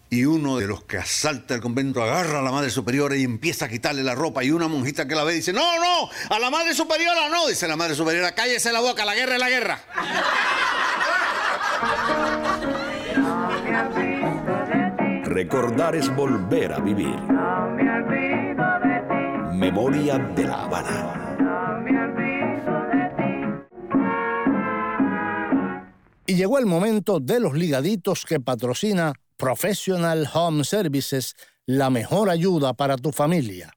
Y 0.10 0.24
uno 0.24 0.58
de 0.58 0.68
los 0.68 0.86
que 0.86 0.98
asalta 0.98 1.54
el 1.54 1.62
convento 1.62 2.02
agarra 2.02 2.40
a 2.40 2.42
la 2.42 2.52
madre 2.52 2.70
superiora 2.70 3.18
y 3.18 3.24
empieza 3.24 3.66
a 3.66 3.68
quitarle 3.68 4.04
la 4.04 4.16
ropa. 4.16 4.42
Y 4.44 4.52
una 4.52 4.70
monjita 4.70 5.06
que 5.06 5.16
la 5.16 5.26
ve 5.26 5.34
dice, 5.34 5.52
no, 5.52 5.80
no, 5.80 6.10
a 6.30 6.40
la 6.40 6.50
madre 6.50 6.74
superiora 6.74 7.28
no. 7.30 7.48
Dice 7.48 7.68
la 7.68 7.76
madre 7.76 7.94
superiora, 7.94 8.34
cállese 8.34 8.72
la 8.72 8.80
boca, 8.80 9.04
la 9.04 9.16
guerra 9.16 9.34
es 9.34 9.40
la 9.40 9.50
guerra. 9.50 9.82
Recordar 15.26 15.96
es 15.96 16.16
volver 16.16 16.74
a 16.74 16.80
vivir. 16.80 17.20
Memoria 19.54 20.18
de 20.18 20.44
la 20.46 20.64
Habana. 20.64 21.28
Y 26.26 26.36
llegó 26.36 26.60
el 26.60 26.66
momento 26.66 27.20
de 27.20 27.40
los 27.40 27.54
ligaditos 27.54 28.26
que 28.26 28.40
patrocina 28.40 29.14
Professional 29.38 30.28
Home 30.34 30.64
Services, 30.64 31.36
la 31.68 31.92
mejor 31.92 32.32
ayuda 32.32 32.74
para 32.74 32.98
tu 32.98 33.12
familia. 33.12 33.72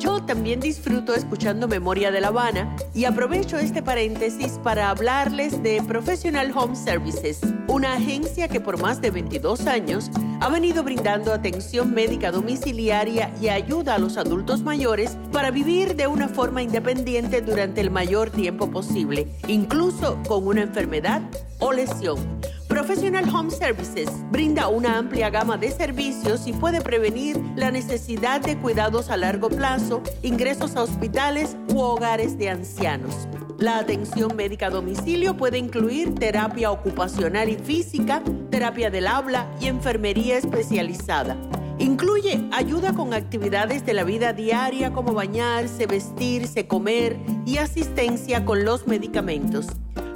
Yo 0.02 0.20
también 0.24 0.60
disfruto 0.60 1.14
escuchando 1.14 1.68
Memoria 1.68 2.10
de 2.10 2.22
La 2.22 2.30
Habana 2.30 2.76
y 2.96 3.06
aprovecho 3.06 3.60
este 3.60 3.84
paréntesis 3.84 4.54
para 4.64 4.90
hablarles 4.90 5.62
de 5.62 5.80
Professional 5.84 6.52
Home 6.56 6.76
Services, 6.76 7.40
una 7.68 7.94
agencia 7.94 8.48
que 8.48 8.60
por 8.60 8.82
más 8.82 9.00
de 9.00 9.12
22 9.12 9.68
años 9.68 10.10
ha 10.40 10.50
venido 10.50 10.84
brindando 10.84 11.32
atención 11.32 11.94
médica 11.94 12.32
domiciliaria 12.32 13.32
y 13.40 13.50
ayuda 13.50 13.94
a 13.94 14.00
los 14.00 14.18
adultos 14.18 14.64
mayores 14.64 15.20
para 15.32 15.52
vivir 15.52 15.96
de 15.96 16.08
una 16.08 16.28
forma 16.28 16.64
independiente 16.64 17.42
durante 17.42 17.80
el 17.80 17.92
mayor 17.92 18.32
tiempo 18.32 18.72
posible, 18.72 19.28
incluso 19.46 20.18
con 20.28 20.48
una 20.48 20.64
enfermedad 20.64 21.22
o 21.60 21.74
lesión. 21.74 22.41
Professional 22.72 23.28
Home 23.36 23.52
Services 23.52 24.10
brinda 24.32 24.70
una 24.70 24.98
amplia 24.98 25.30
gama 25.30 25.58
de 25.58 25.72
servicios 25.72 26.48
y 26.48 26.54
puede 26.54 26.80
prevenir 26.80 27.38
la 27.58 27.70
necesidad 27.70 28.40
de 28.40 28.58
cuidados 28.58 29.10
a 29.10 29.18
largo 29.18 29.50
plazo, 29.50 30.02
ingresos 30.24 30.78
a 30.78 30.84
hospitales 30.84 31.58
u 31.68 31.82
hogares 31.82 32.38
de 32.38 32.50
ancianos. 32.50 33.28
La 33.60 33.78
atención 33.78 34.38
médica 34.38 34.68
a 34.68 34.70
domicilio 34.70 35.36
puede 35.36 35.58
incluir 35.58 36.16
terapia 36.16 36.72
ocupacional 36.72 37.50
y 37.50 37.58
física, 37.58 38.24
terapia 38.50 38.90
del 38.90 39.08
habla 39.08 39.54
y 39.60 39.68
enfermería 39.68 40.38
especializada. 40.38 41.36
Incluye 41.78 42.42
ayuda 42.54 42.94
con 42.94 43.14
actividades 43.14 43.86
de 43.86 43.94
la 43.94 44.06
vida 44.06 44.32
diaria 44.32 44.94
como 44.94 45.14
bañarse, 45.14 45.88
vestirse, 45.88 46.68
comer 46.68 47.18
y 47.46 47.58
asistencia 47.58 48.46
con 48.46 48.64
los 48.64 48.88
medicamentos. 48.88 49.68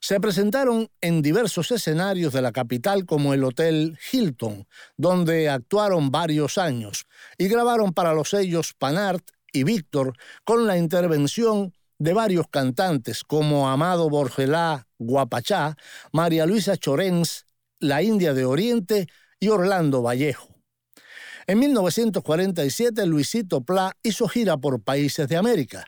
Se 0.01 0.19
presentaron 0.19 0.89
en 0.99 1.21
diversos 1.21 1.71
escenarios 1.71 2.33
de 2.33 2.41
la 2.41 2.51
capital 2.51 3.05
como 3.05 3.33
el 3.33 3.45
Hotel 3.45 3.97
Hilton, 4.11 4.67
donde 4.97 5.47
actuaron 5.47 6.11
varios 6.11 6.57
años, 6.57 7.05
y 7.37 7.47
grabaron 7.47 7.93
para 7.93 8.13
los 8.13 8.31
sellos 8.31 8.73
Panart 8.77 9.25
y 9.53 9.63
Víctor 9.63 10.17
con 10.43 10.67
la 10.67 10.77
intervención 10.77 11.73
de 11.99 12.13
varios 12.13 12.47
cantantes 12.49 13.23
como 13.23 13.69
Amado 13.69 14.09
Borgelá 14.09 14.87
Guapachá, 14.97 15.75
María 16.11 16.45
Luisa 16.45 16.77
Chorens, 16.77 17.45
La 17.79 18.01
India 18.01 18.33
de 18.33 18.45
Oriente 18.45 19.07
y 19.39 19.49
Orlando 19.49 20.01
Vallejo. 20.01 20.55
En 21.45 21.59
1947 21.59 23.05
Luisito 23.05 23.61
Pla 23.61 23.91
hizo 24.01 24.27
gira 24.27 24.57
por 24.57 24.81
países 24.81 25.27
de 25.27 25.35
América. 25.35 25.85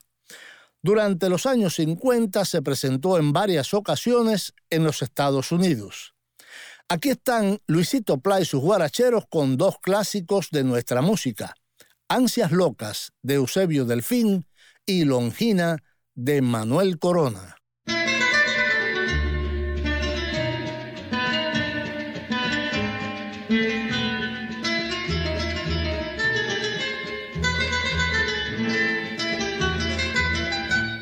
Durante 0.82 1.30
los 1.30 1.46
años 1.46 1.76
50 1.76 2.44
se 2.46 2.62
presentó 2.62 3.18
en 3.18 3.32
varias 3.32 3.74
ocasiones 3.74 4.54
en 4.70 4.84
los 4.84 5.02
Estados 5.02 5.52
Unidos. 5.52 6.14
Aquí 6.90 7.10
están 7.10 7.60
Luisito 7.68 8.18
Pla 8.18 8.42
y 8.42 8.46
sus 8.46 8.60
guaracheros 8.60 9.26
con 9.30 9.56
dos 9.56 9.76
clásicos 9.80 10.50
de 10.52 10.64
nuestra 10.64 11.02
música, 11.02 11.54
Ansias 12.10 12.52
Locas 12.52 13.14
de 13.22 13.36
Eusebio 13.36 13.86
Delfín 13.86 14.46
y 14.86 15.06
Longina 15.06 15.78
de 16.24 16.40
Manuel 16.40 17.00
Corona. 17.00 17.58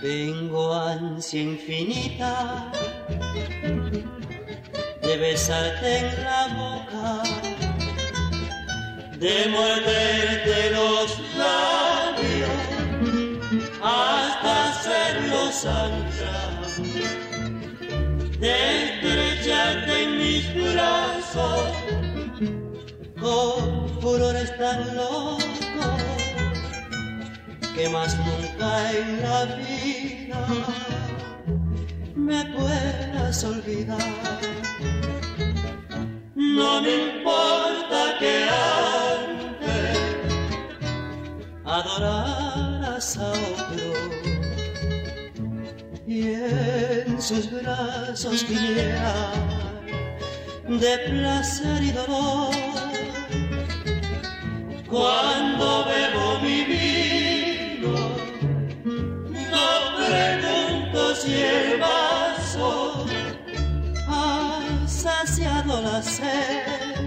Tengo 0.01 0.73
ansia 0.73 1.41
infinita 1.41 2.71
de 5.01 5.17
besarte 5.17 5.97
en 5.97 6.23
la 6.23 6.47
boca, 6.61 7.23
de 9.17 9.49
morderte 9.49 10.71
los 10.71 11.19
labios 11.37 11.98
de 18.39 18.53
estrecharte 18.85 20.03
en 20.03 20.17
mis 20.17 20.73
brazos 20.73 21.71
con 23.19 23.89
furores 23.99 24.57
tan 24.57 24.95
locos 24.95 25.41
que 27.75 27.89
más 27.89 28.17
nunca 28.19 28.91
en 28.91 29.21
la 29.21 29.45
vida 29.57 30.45
me 32.15 32.45
puedas 32.55 33.43
olvidar. 33.43 33.99
No 36.35 36.81
me 36.81 36.95
importa 37.11 38.17
que 38.17 38.47
antes 39.27 39.99
adoraras 41.65 43.17
a 43.17 43.31
otro 43.31 43.68
en 46.23 47.21
sus 47.21 47.49
brazos 47.51 48.45
guiar 48.47 49.33
de 50.67 50.97
placer 51.09 51.83
y 51.83 51.91
dolor. 51.91 52.53
Cuando 54.87 55.85
bebo 55.85 56.39
mi 56.41 56.63
vino, 56.65 57.95
no 59.53 59.69
pregunto 59.97 61.15
si 61.15 61.33
el 61.33 61.79
vaso 61.79 63.05
ha 64.07 64.61
saciado 64.87 65.81
la 65.81 66.01
sed 66.01 66.99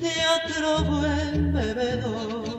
de 0.00 0.12
otro 0.36 0.84
buen 0.84 1.52
bebedor. 1.52 2.53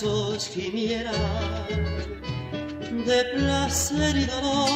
Brazos 0.00 0.48
gimiera 0.48 1.12
de 3.06 3.24
placer 3.34 4.16
y 4.16 4.24
dolor. 4.26 4.67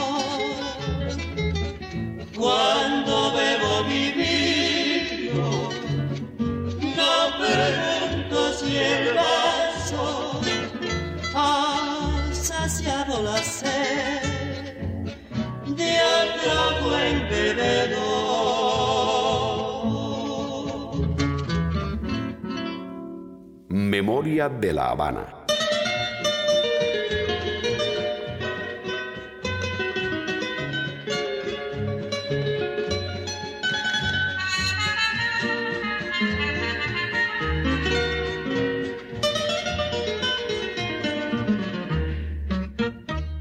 Memoria 24.32 24.48
de 24.48 24.72
la 24.72 24.90
Habana. 24.90 25.26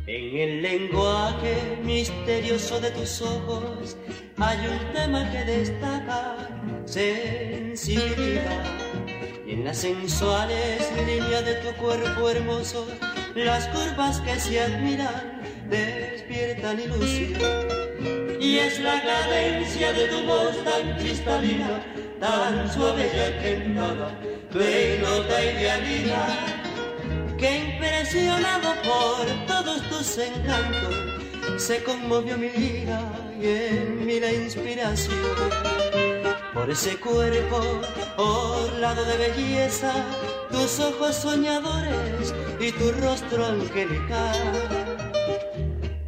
En 0.07 0.37
el 0.37 0.61
lenguaje 0.61 1.79
misterioso 1.83 2.81
de 2.81 2.91
tus 2.91 3.21
ojos 3.21 3.95
hay 4.37 4.57
un 4.67 4.93
tema 4.93 5.31
que 5.31 5.45
destaca 5.45 6.49
sensibilidad. 6.85 8.65
Y 9.45 9.55
en 9.55 9.65
las 9.65 9.79
sensuales 9.79 10.80
líneas 11.05 11.45
de 11.45 11.55
tu 11.55 11.73
cuerpo 11.77 12.29
hermoso, 12.29 12.87
las 13.35 13.67
curvas 13.67 14.19
que 14.21 14.39
se 14.39 14.59
admiran 14.59 15.41
despiertan 15.69 16.79
ilusión. 16.79 17.39
Y 18.39 18.59
es 18.59 18.79
la 18.79 19.01
cadencia 19.01 19.93
de 19.93 20.07
tu 20.07 20.23
voz 20.23 20.63
tan 20.63 20.97
cristalina, 20.97 21.83
tan 22.19 22.71
suave 22.73 23.07
y 23.07 23.41
que 23.41 23.69
nada, 23.69 24.17
nota 24.53 25.43
idealidad 25.43 26.61
que 27.41 27.57
impresionado 27.57 28.75
por 28.83 29.25
todos 29.47 29.81
tus 29.89 30.17
encantos, 30.19 30.95
se 31.57 31.83
conmovió 31.83 32.37
mi 32.37 32.49
vida 32.49 33.01
y 33.41 33.47
en 33.47 34.05
mí 34.05 34.19
la 34.19 34.31
inspiración. 34.31 36.20
Por 36.53 36.69
ese 36.69 36.97
cuerpo 36.97 37.61
orlado 38.17 39.05
de 39.05 39.17
belleza, 39.17 39.93
tus 40.51 40.81
ojos 40.81 41.15
soñadores 41.15 42.33
y 42.59 42.73
tu 42.73 42.91
rostro 42.91 43.45
angelical. 43.45 44.51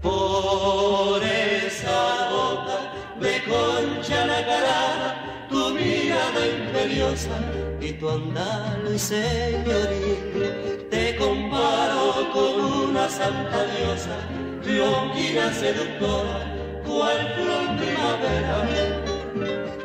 Por 0.02 1.24
esa 1.24 2.30
boca 2.30 2.94
te 3.22 3.42
concha 3.44 4.26
la 4.26 4.46
cara, 4.46 5.48
tu 5.50 5.70
mirada 5.70 6.46
imperiosa 6.46 7.40
y 7.80 7.94
tu 7.94 8.10
andar 8.10 8.82
señoril. 8.98 10.88
Te 10.92 11.16
comparo 11.16 12.30
con 12.34 12.90
una 12.90 13.08
santa 13.08 13.66
diosa, 13.78 14.18
leonquina 14.66 15.54
seductora, 15.54 16.54
cual 16.86 17.34
flor 17.34 17.78
primavera, 17.78 18.93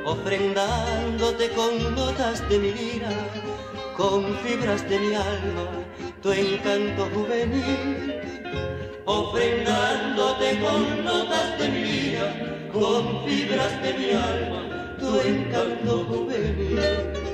ofrendándote 0.09 1.51
con 1.51 1.95
notas 1.95 2.49
de 2.49 2.59
mi 2.59 2.73
lira, 2.73 3.11
con 3.97 4.25
fibras 4.39 4.89
de 4.89 4.99
mi 4.99 5.15
alma, 5.15 5.67
tu 6.23 6.33
encanto 6.33 7.09
juvenil 7.15 8.15
ofrendándote 9.05 10.61
con 10.61 11.05
notas 11.05 11.59
de 11.59 11.69
mi 11.69 11.83
vida, 11.83 12.27
con 12.73 13.25
fibras 13.25 13.83
de 13.83 13.93
mi 13.95 14.11
alma, 14.11 14.97
tu 14.99 15.19
encanto 15.21 16.05
juvenil. 16.05 17.28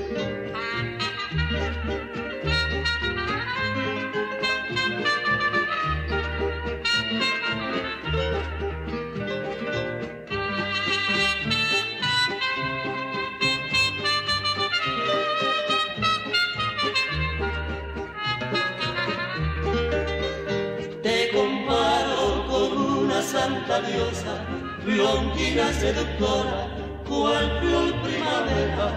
Diosa, 23.81 24.45
longina 24.85 25.71
seductora, 25.73 26.67
cual 27.07 27.59
flor 27.59 27.93
primavera, 28.03 28.95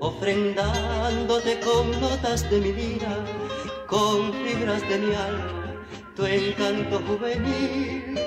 ofrendándote 0.00 1.60
con 1.60 1.90
notas 2.00 2.48
de 2.50 2.58
mi 2.60 2.72
vida, 2.72 3.12
con 3.86 4.32
fibras 4.32 4.88
de 4.88 4.98
mi 4.98 5.14
alma, 5.14 5.84
tu 6.16 6.26
encanto 6.26 7.00
juvenil, 7.06 8.18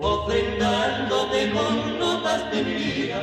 ofrendándote 0.00 1.50
con 1.52 1.98
notas 1.98 2.50
de 2.52 2.62
mi 2.62 2.74
vida, 2.74 3.20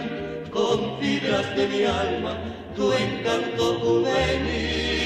con 0.51 0.99
fibras 0.99 1.55
de 1.55 1.67
mi 1.67 1.83
alma, 1.83 2.37
tu 2.75 2.93
encanto 2.93 3.79
juvenil. 3.79 5.04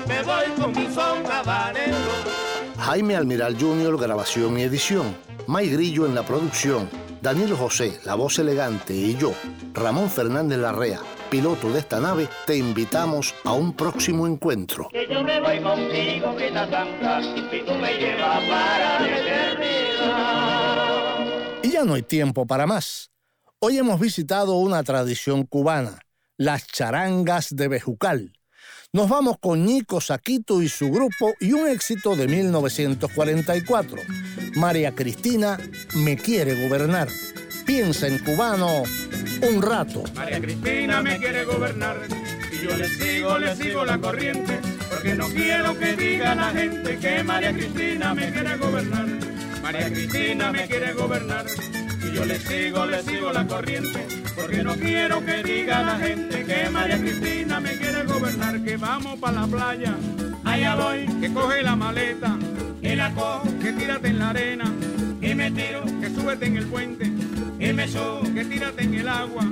me 0.08 0.24
voy 0.24 0.46
con 0.58 0.72
mi 0.72 0.88
son 0.94 1.22
cabareto. 1.24 1.98
Jaime 2.78 3.18
Almiral 3.18 3.58
Jr., 3.60 4.00
grabación 4.00 4.58
y 4.58 4.64
edición. 4.64 5.14
May 5.46 5.70
Grillo 5.70 6.06
en 6.06 6.16
la 6.16 6.26
producción. 6.26 6.90
Daniel 7.22 7.54
José, 7.56 8.00
la 8.06 8.16
voz 8.16 8.38
elegante, 8.40 8.94
y 8.94 9.18
yo, 9.18 9.34
Ramón 9.74 10.10
Fernández 10.10 10.60
Larrea, 10.60 11.00
piloto 11.32 11.72
de 11.72 11.80
esta 11.80 12.00
nave, 12.00 12.30
te 12.46 12.56
invitamos 12.56 13.34
a 13.44 13.54
un 13.54 13.74
próximo 13.74 14.28
encuentro. 14.28 14.88
Que 14.92 15.08
yo 15.12 15.24
me 15.24 15.40
voy 15.42 15.60
contigo, 15.60 16.36
que 16.36 16.52
la 16.52 16.70
santa, 16.70 17.22
y 17.22 17.64
tú 17.66 17.74
me 17.74 17.98
llevas 17.98 18.40
para 18.48 19.00
la 19.00 19.20
eternidad. 19.20 20.58
Y 21.64 21.72
ya 21.72 21.84
no 21.84 21.96
hay 21.96 22.04
tiempo 22.04 22.46
para 22.46 22.68
más. 22.68 23.10
Hoy 23.60 23.80
hemos 23.80 24.00
visitado 24.00 24.54
una 24.54 24.84
tradición 24.84 25.44
cubana, 25.44 26.00
las 26.38 26.68
charangas 26.68 27.56
de 27.56 27.68
Bejucal. 27.68 28.37
Nos 28.94 29.10
vamos 29.10 29.36
con 29.40 29.66
Nico 29.66 30.00
Saquito 30.00 30.62
y 30.62 30.70
su 30.70 30.90
grupo 30.90 31.34
y 31.42 31.52
un 31.52 31.68
éxito 31.68 32.16
de 32.16 32.26
1944. 32.28 33.98
María 34.56 34.96
Cristina 34.96 35.58
me 35.96 36.16
quiere 36.16 36.68
gobernar. 36.68 37.10
Piensa 37.66 38.08
en 38.08 38.20
cubano 38.20 38.84
un 39.42 39.62
rato. 39.62 40.06
María 40.16 40.40
Cristina 40.40 41.02
me 41.02 41.18
quiere 41.18 41.44
gobernar 41.44 41.98
y 42.50 42.64
yo 42.64 42.78
le 42.78 42.88
sigo, 42.88 43.38
le 43.38 43.56
sigo 43.58 43.84
la 43.84 44.00
corriente, 44.00 44.58
porque 44.90 45.16
no 45.16 45.28
quiero 45.28 45.78
que 45.78 45.96
diga 45.98 46.34
la 46.34 46.52
gente 46.52 46.98
que 46.98 47.24
María 47.24 47.52
Cristina 47.54 48.14
me 48.14 48.32
quiere 48.32 48.56
gobernar. 48.56 49.06
María 49.62 49.92
Cristina 49.92 50.52
me 50.54 50.66
quiere 50.66 50.94
gobernar 50.94 51.46
y 52.08 52.16
yo 52.16 52.26
le 52.26 52.40
sigo, 52.40 52.86
le 52.86 53.04
sigo 53.04 53.32
la 53.32 53.46
corriente, 53.46 54.08
porque 54.36 54.64
no 54.64 54.76
quiero 54.76 55.26
que 55.26 55.44
diga 55.44 55.82
la 55.82 55.98
gente 55.98 56.46
que 56.46 56.70
María 56.70 57.00
Cristina 57.00 57.60
me 57.60 57.78
quiere 57.78 58.04
gobernar, 58.04 58.62
que 58.62 58.78
vamos 58.78 59.20
para 59.20 59.42
la 59.42 59.48
playa, 59.48 59.96
allá 60.44 60.76
voy, 60.76 61.06
que 61.20 61.34
coge 61.34 61.64
la 61.64 61.76
maleta, 61.76 62.38
que 62.82 62.96
la 62.96 63.14
cojo, 63.14 63.44
que 63.62 63.74
tírate 63.74 64.08
en 64.10 64.20
la 64.20 64.30
arena, 64.30 64.72
y 65.22 65.36
me 65.36 65.52
tiro, 65.52 65.84
que 66.00 66.10
súbete 66.10 66.46
en 66.46 66.58
el 66.58 66.68
puente, 66.68 67.06
y 67.60 67.74
me 67.74 67.88
subo, 67.88 68.22
que 68.34 68.46
tírate 68.46 68.84
en 68.84 68.94
el 68.94 69.08
agua, 69.08 69.44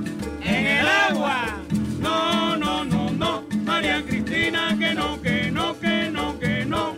en 0.44 0.68
el 0.68 0.88
agua, 0.88 1.58
no, 2.00 2.56
no, 2.56 2.86
no, 2.86 3.12
no, 3.12 3.44
María 3.66 4.04
Cristina, 4.06 4.76
que 4.80 4.94
no, 4.94 5.22
que 5.22 5.52
no, 5.52 5.80
que 5.80 6.10
no, 6.12 6.40
que 6.40 6.66
no, 6.66 6.96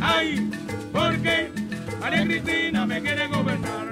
ay, 0.00 0.50
porque 0.92 1.50
María 2.00 2.24
Cristina 2.24 2.86
me 2.86 3.00
quiere 3.00 3.26
gobernar, 3.26 3.90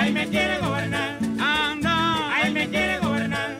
ay, 0.00 0.12
me 0.12 0.26
quiere 0.28 0.58
gobernar, 0.58 1.18
anda, 1.38 2.34
ay, 2.34 2.52
me 2.52 2.68
quiere 2.68 2.98
gobernar. 2.98 3.58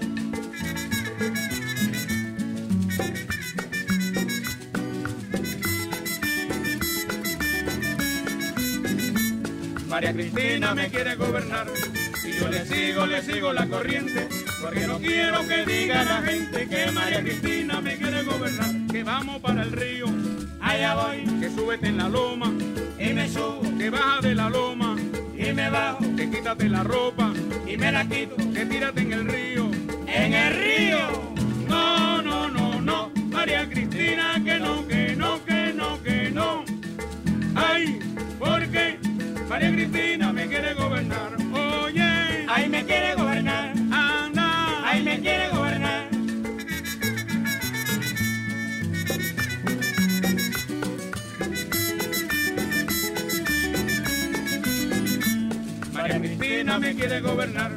María 9.88 10.12
Cristina 10.14 10.74
me 10.74 10.88
quiere 10.88 11.14
gobernar. 11.16 11.66
Y 12.24 12.32
yo 12.38 12.48
le 12.48 12.64
sigo, 12.64 13.06
le 13.06 13.22
sigo 13.22 13.52
la 13.52 13.66
corriente, 13.66 14.28
porque 14.62 14.86
no 14.86 14.98
quiero 14.98 15.46
que 15.46 15.66
diga 15.66 16.04
la 16.04 16.22
gente 16.22 16.68
que 16.68 16.90
María 16.92 17.22
Cristina 17.22 17.80
me 17.82 17.96
quiere 17.96 18.22
gobernar, 18.22 18.70
que 18.90 19.02
vamos 19.04 19.40
para 19.42 19.62
el 19.62 19.72
río, 19.72 20.06
allá 20.62 20.94
voy, 20.94 21.24
que 21.40 21.50
súbete 21.50 21.88
en 21.88 21.98
la 21.98 22.08
loma. 22.08 22.50
Y 22.98 23.12
me 23.12 23.28
subo, 23.28 23.62
que 23.78 23.90
baja 23.90 24.20
de 24.20 24.34
la 24.34 24.48
loma 24.48 24.89
y 25.40 25.52
me 25.54 25.70
bajo, 25.70 26.04
que 26.16 26.30
quítate 26.30 26.68
la 26.68 26.82
ropa 26.82 27.32
y 27.66 27.76
me 27.76 27.90
la 27.90 28.06
quito, 28.06 28.36
que 28.36 28.66
tírate 28.66 29.00
en 29.00 29.12
el 29.12 29.26
río, 29.26 29.70
en 30.06 30.34
el 30.34 30.54
río, 30.54 30.98
no, 31.66 32.20
no, 32.22 32.50
no, 32.50 32.80
no, 32.80 33.10
María 33.30 33.68
Cristina, 33.68 34.40
que 34.44 34.58
no, 34.58 34.86
que 34.86 35.16
no, 35.16 35.42
que 35.44 35.72
no, 35.72 36.02
que 36.02 36.30
no, 36.30 36.64
ay, 37.54 37.98
porque 38.38 38.98
María 39.48 39.72
Cristina 39.72 40.32
me 40.32 40.46
quiere 40.46 40.74
gobernar, 40.74 41.30
oye, 41.84 42.46
ay, 42.48 42.68
me 42.68 42.84
quiere 42.84 43.14
gobernar, 43.14 43.59
Me 56.78 56.94
quiere 56.94 57.20
gobernar. 57.20 57.72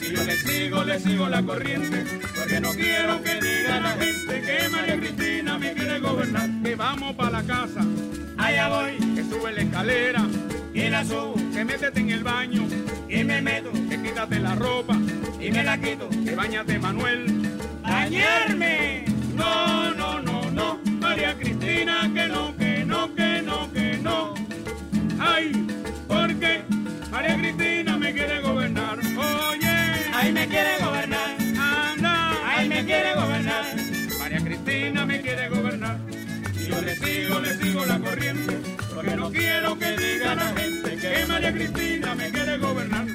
Y 0.00 0.14
yo 0.14 0.24
le 0.24 0.36
sigo, 0.36 0.84
le 0.84 0.98
sigo 0.98 1.28
la 1.28 1.42
corriente, 1.42 2.04
porque 2.36 2.60
no 2.60 2.72
quiero 2.72 3.22
que 3.22 3.34
diga 3.40 3.80
la 3.80 3.92
gente 3.92 4.40
que 4.42 4.68
María 4.68 4.96
Cristina 4.98 5.58
me 5.58 5.72
quiere 5.72 6.00
gobernar, 6.00 6.50
que 6.62 6.74
vamos 6.74 7.14
para 7.14 7.30
la 7.30 7.42
casa, 7.44 7.80
allá 8.36 8.68
voy, 8.68 8.96
que 9.14 9.22
sube 9.24 9.52
la 9.52 9.62
escalera. 9.62 10.26
Y 10.74 10.88
la 10.88 11.04
subo, 11.04 11.34
que 11.52 11.64
métete 11.64 12.00
en 12.00 12.10
el 12.10 12.24
baño. 12.24 12.66
Y 13.08 13.24
me 13.24 13.40
meto, 13.40 13.70
que 13.88 14.02
quítate 14.02 14.38
la 14.40 14.54
ropa. 14.54 14.96
Y 15.40 15.50
me 15.50 15.62
la 15.62 15.78
quito, 15.78 16.08
que 16.10 16.34
bañate 16.34 16.78
Manuel, 16.78 17.26
bañarme, 17.82 19.04
no, 19.34 19.94
no, 19.94 20.20
no, 20.20 20.50
no, 20.50 20.80
María 21.00 21.36
Cristina, 21.38 22.10
que 22.14 22.26
no, 22.26 22.56
que 22.56 22.84
no, 22.84 23.14
que 23.14 23.42
no, 23.42 23.72
que 23.72 23.98
no, 23.98 24.34
ay, 25.18 25.66
porque 26.08 26.62
María 27.10 27.36
Cristina 27.36 27.91
me 28.12 28.18
quiere 28.18 28.40
gobernar, 28.42 28.98
oye, 28.98 29.74
ay, 30.12 30.32
me 30.32 30.46
quiere 30.46 30.76
gobernar, 30.84 31.30
anda, 31.58 32.32
ay, 32.44 32.68
me 32.68 32.84
quiere 32.84 33.14
gobernar, 33.14 33.64
María 34.18 34.38
Cristina 34.44 35.06
me 35.06 35.20
quiere 35.22 35.48
gobernar, 35.48 35.98
y 36.54 36.66
yo 36.66 36.82
le 36.82 36.94
sigo, 36.96 37.40
le 37.40 37.54
sigo 37.56 37.86
la 37.86 37.98
corriente, 37.98 38.58
porque 38.94 39.16
no 39.16 39.30
quiero 39.30 39.78
que 39.78 39.96
diga 39.96 40.34
la 40.34 40.52
gente 40.52 40.96
que 40.96 41.26
María 41.26 41.52
Cristina 41.54 42.14
me 42.14 42.30
quiere 42.30 42.58
gobernar. 42.58 43.06